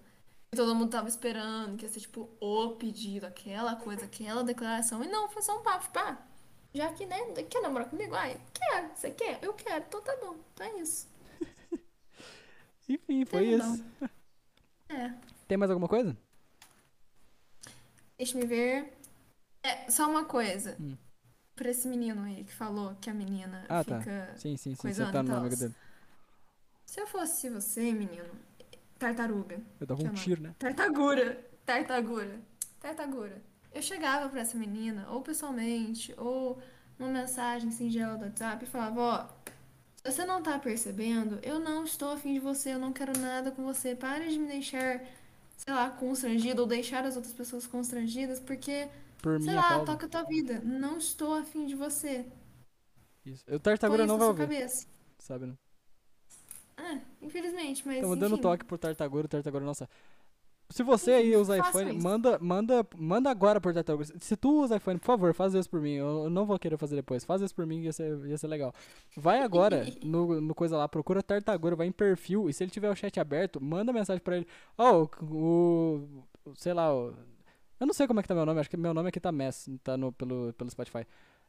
[0.52, 5.04] E todo mundo tava esperando, que ia ser tipo o pedido, aquela coisa, aquela declaração.
[5.04, 6.18] E não, foi só um papo, pá.
[6.74, 7.18] Já que, né,
[7.48, 8.14] quer namorar comigo?
[8.16, 9.38] Ai, quer, você quer?
[9.42, 11.11] Eu quero, então tá bom, então é isso.
[12.88, 13.84] Enfim, foi isso.
[14.88, 15.10] É,
[15.48, 16.14] Tem mais alguma coisa?
[18.18, 18.92] deixa me ver.
[19.62, 20.76] É, só uma coisa.
[20.78, 20.96] Hum.
[21.56, 24.00] Pra esse menino aí que falou que a menina Ah, tá.
[24.00, 24.34] fica.
[24.36, 25.58] Sim, sim, sim, você tá no amigo tals.
[25.60, 25.74] dele.
[26.84, 28.28] Se eu fosse você, menino,
[28.98, 29.60] tartaruga.
[29.80, 30.18] Eu dava um Chama.
[30.18, 30.54] tiro, né?
[30.58, 31.42] Tartagura.
[31.64, 32.38] Tartagura.
[32.78, 33.42] Tartagura.
[33.72, 36.60] Eu chegava pra essa menina, ou pessoalmente, ou
[36.98, 39.51] uma mensagem singela do WhatsApp e falava, ó,
[40.04, 43.62] você não tá percebendo, eu não estou afim de você, eu não quero nada com
[43.64, 43.94] você.
[43.94, 45.00] Pare de me deixar,
[45.56, 48.88] sei lá, constrangida ou deixar as outras pessoas constrangidas, porque,
[49.22, 49.86] Por sei lá, causa.
[49.86, 50.60] toca a tua vida.
[50.64, 52.26] Não estou afim de você.
[53.24, 53.44] Isso.
[53.48, 53.60] O
[53.94, 54.86] isso não vai ouvir, cabeça.
[55.18, 55.56] sabe, né?
[56.76, 59.90] Ah, infelizmente, mas Estamos dando toque pro Tartagura, o Tartagura não sabe.
[60.72, 62.02] Se você aí usa iPhone, isso.
[62.02, 64.08] manda, manda, manda agora por Tartagura.
[64.18, 65.94] Se tu usa iPhone, por favor, faz isso por mim.
[65.94, 67.24] Eu não vou querer fazer depois.
[67.24, 68.74] Faz isso por mim, ia ser, ia ser legal.
[69.16, 72.90] Vai agora no, no coisa lá, procura Tartagura, vai em perfil e se ele tiver
[72.90, 74.46] o chat aberto, manda mensagem pra ele.
[74.76, 77.14] Ó, o, o- sei lá, o-
[77.78, 79.30] eu não sei como é que tá meu nome, acho que meu nome aqui tá
[79.32, 81.06] Mess, tá no, pelo, pelo Spotify.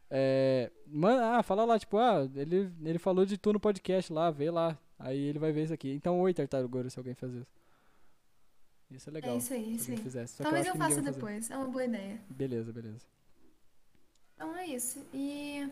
[0.09, 4.29] É, manda, ah, fala lá, tipo, ah, ele, ele falou de tu no podcast lá,
[4.29, 4.77] vê lá.
[4.99, 5.91] Aí ele vai ver isso aqui.
[5.93, 7.47] Então, oi, Tartagura, se alguém faz isso.
[8.91, 9.33] Isso é legal.
[9.33, 10.27] É isso aí, se isso aí.
[10.37, 12.19] Talvez eu, eu, faça depois, é uma boa ideia.
[12.29, 13.05] Beleza, beleza.
[14.35, 15.05] Então é isso.
[15.13, 15.69] E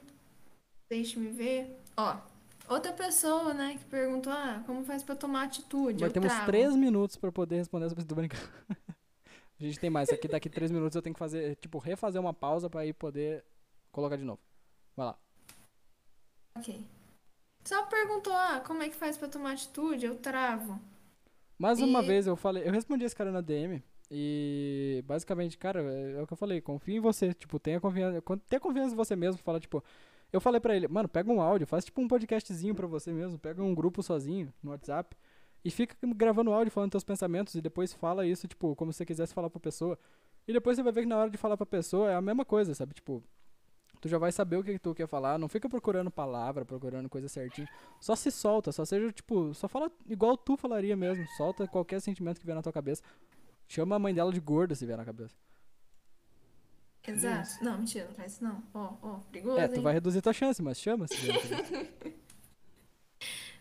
[0.89, 1.79] deixe-me ver.
[1.95, 2.17] Ó,
[2.69, 6.03] outra pessoa, né, que perguntou: ah, como faz pra tomar atitude?
[6.03, 6.45] Eu temos travo.
[6.45, 7.95] três minutos pra poder responder essa.
[7.95, 8.47] Tô brincando.
[9.59, 10.09] A gente tem mais.
[10.09, 13.45] Aqui daqui três minutos eu tenho que fazer, tipo, refazer uma pausa pra ir poder
[13.91, 14.39] colocar de novo.
[14.95, 15.19] Vai lá.
[16.55, 16.83] Ok.
[17.63, 20.05] Só perguntou: ah, como é que faz pra tomar atitude?
[20.05, 20.81] Eu travo.
[21.61, 25.81] Mais uma E- vez eu falei, eu respondi esse cara na DM e basicamente, cara,
[25.83, 28.93] é, é o que eu falei, confia em você, tipo, tenha confiança, con- tenha confiança
[28.93, 29.83] em você mesmo, fala tipo,
[30.33, 33.37] eu falei pra ele, mano, pega um áudio, faz tipo um podcastzinho pra você mesmo,
[33.37, 35.15] pega um grupo sozinho no WhatsApp
[35.63, 39.05] e fica gravando áudio falando teus pensamentos e depois fala isso, tipo, como se você
[39.05, 39.99] quisesse falar pra pessoa.
[40.47, 42.43] E depois você vai ver que na hora de falar pra pessoa é a mesma
[42.43, 42.95] coisa, sabe?
[42.95, 43.23] Tipo,
[44.01, 47.07] tu já vai saber o que, que tu quer falar, não fica procurando palavra, procurando
[47.07, 47.67] coisa certinho.
[47.99, 51.25] Só se solta, só seja, tipo, só fala igual tu falaria mesmo.
[51.37, 53.03] Solta qualquer sentimento que vier na tua cabeça.
[53.67, 55.35] Chama a mãe dela de gorda se vier na cabeça.
[57.07, 57.63] Exato.
[57.63, 58.63] Não, mentira, não faz isso não.
[58.73, 59.59] Ó, ó, perigoso.
[59.59, 59.81] É, tu hein?
[59.81, 61.91] vai reduzir tua chance, mas chama se vier na cabeça.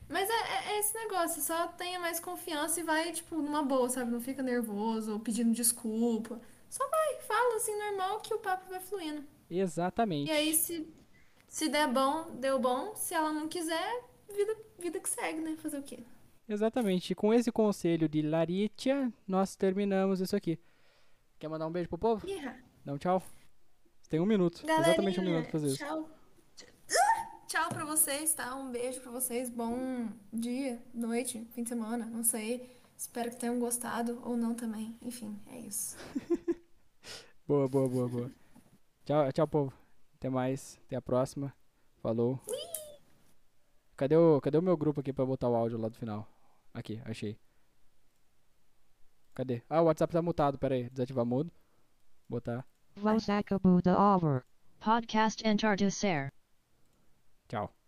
[0.09, 3.89] Mas é, é- é esse negócio, só tenha mais confiança e vai, tipo, numa boa,
[3.89, 4.11] sabe?
[4.11, 6.41] Não fica nervoso ou pedindo desculpa.
[6.69, 9.25] Só vai, fala assim, normal, que o papo vai fluindo.
[9.51, 10.29] Exatamente.
[10.29, 10.87] E aí, se,
[11.49, 12.95] se der bom, deu bom.
[12.95, 15.57] Se ela não quiser, vida, vida que segue, né?
[15.57, 16.05] Fazer o quê?
[16.49, 17.13] Exatamente.
[17.13, 20.59] E com esse conselho de Laritia, nós terminamos isso aqui.
[21.39, 22.29] Quer mandar um beijo pro povo?
[22.29, 22.59] Yeah.
[22.85, 23.23] Dá um tchau.
[24.09, 24.63] Tem um minuto.
[24.65, 25.79] Exatamente um minuto pra fazer isso.
[25.79, 26.09] Tchau.
[27.47, 28.55] Tchau pra vocês, tá?
[28.55, 29.51] Um beijo pra vocês.
[29.51, 32.79] Bom dia, noite, fim de semana, não sei.
[32.97, 34.97] Espero que tenham gostado ou não também.
[35.03, 35.97] Enfim, é isso.
[37.49, 38.40] Boa, boa, boa, boa.
[39.05, 39.73] Tchau, tchau, povo.
[40.15, 40.81] Até mais.
[40.87, 41.53] Até a próxima.
[42.03, 42.41] Falou.
[43.97, 46.27] Cadê o, cadê o meu grupo aqui pra botar o áudio lá do final?
[46.73, 47.39] Aqui, achei.
[49.35, 49.63] Cadê?
[49.69, 50.59] Ah, o WhatsApp tá mutado.
[50.59, 50.89] Pera aí.
[50.91, 51.51] Desativar mudo.
[52.29, 52.67] Botar.
[52.95, 54.45] De ouvir.
[54.81, 55.43] Podcast.
[57.49, 57.80] Tchau.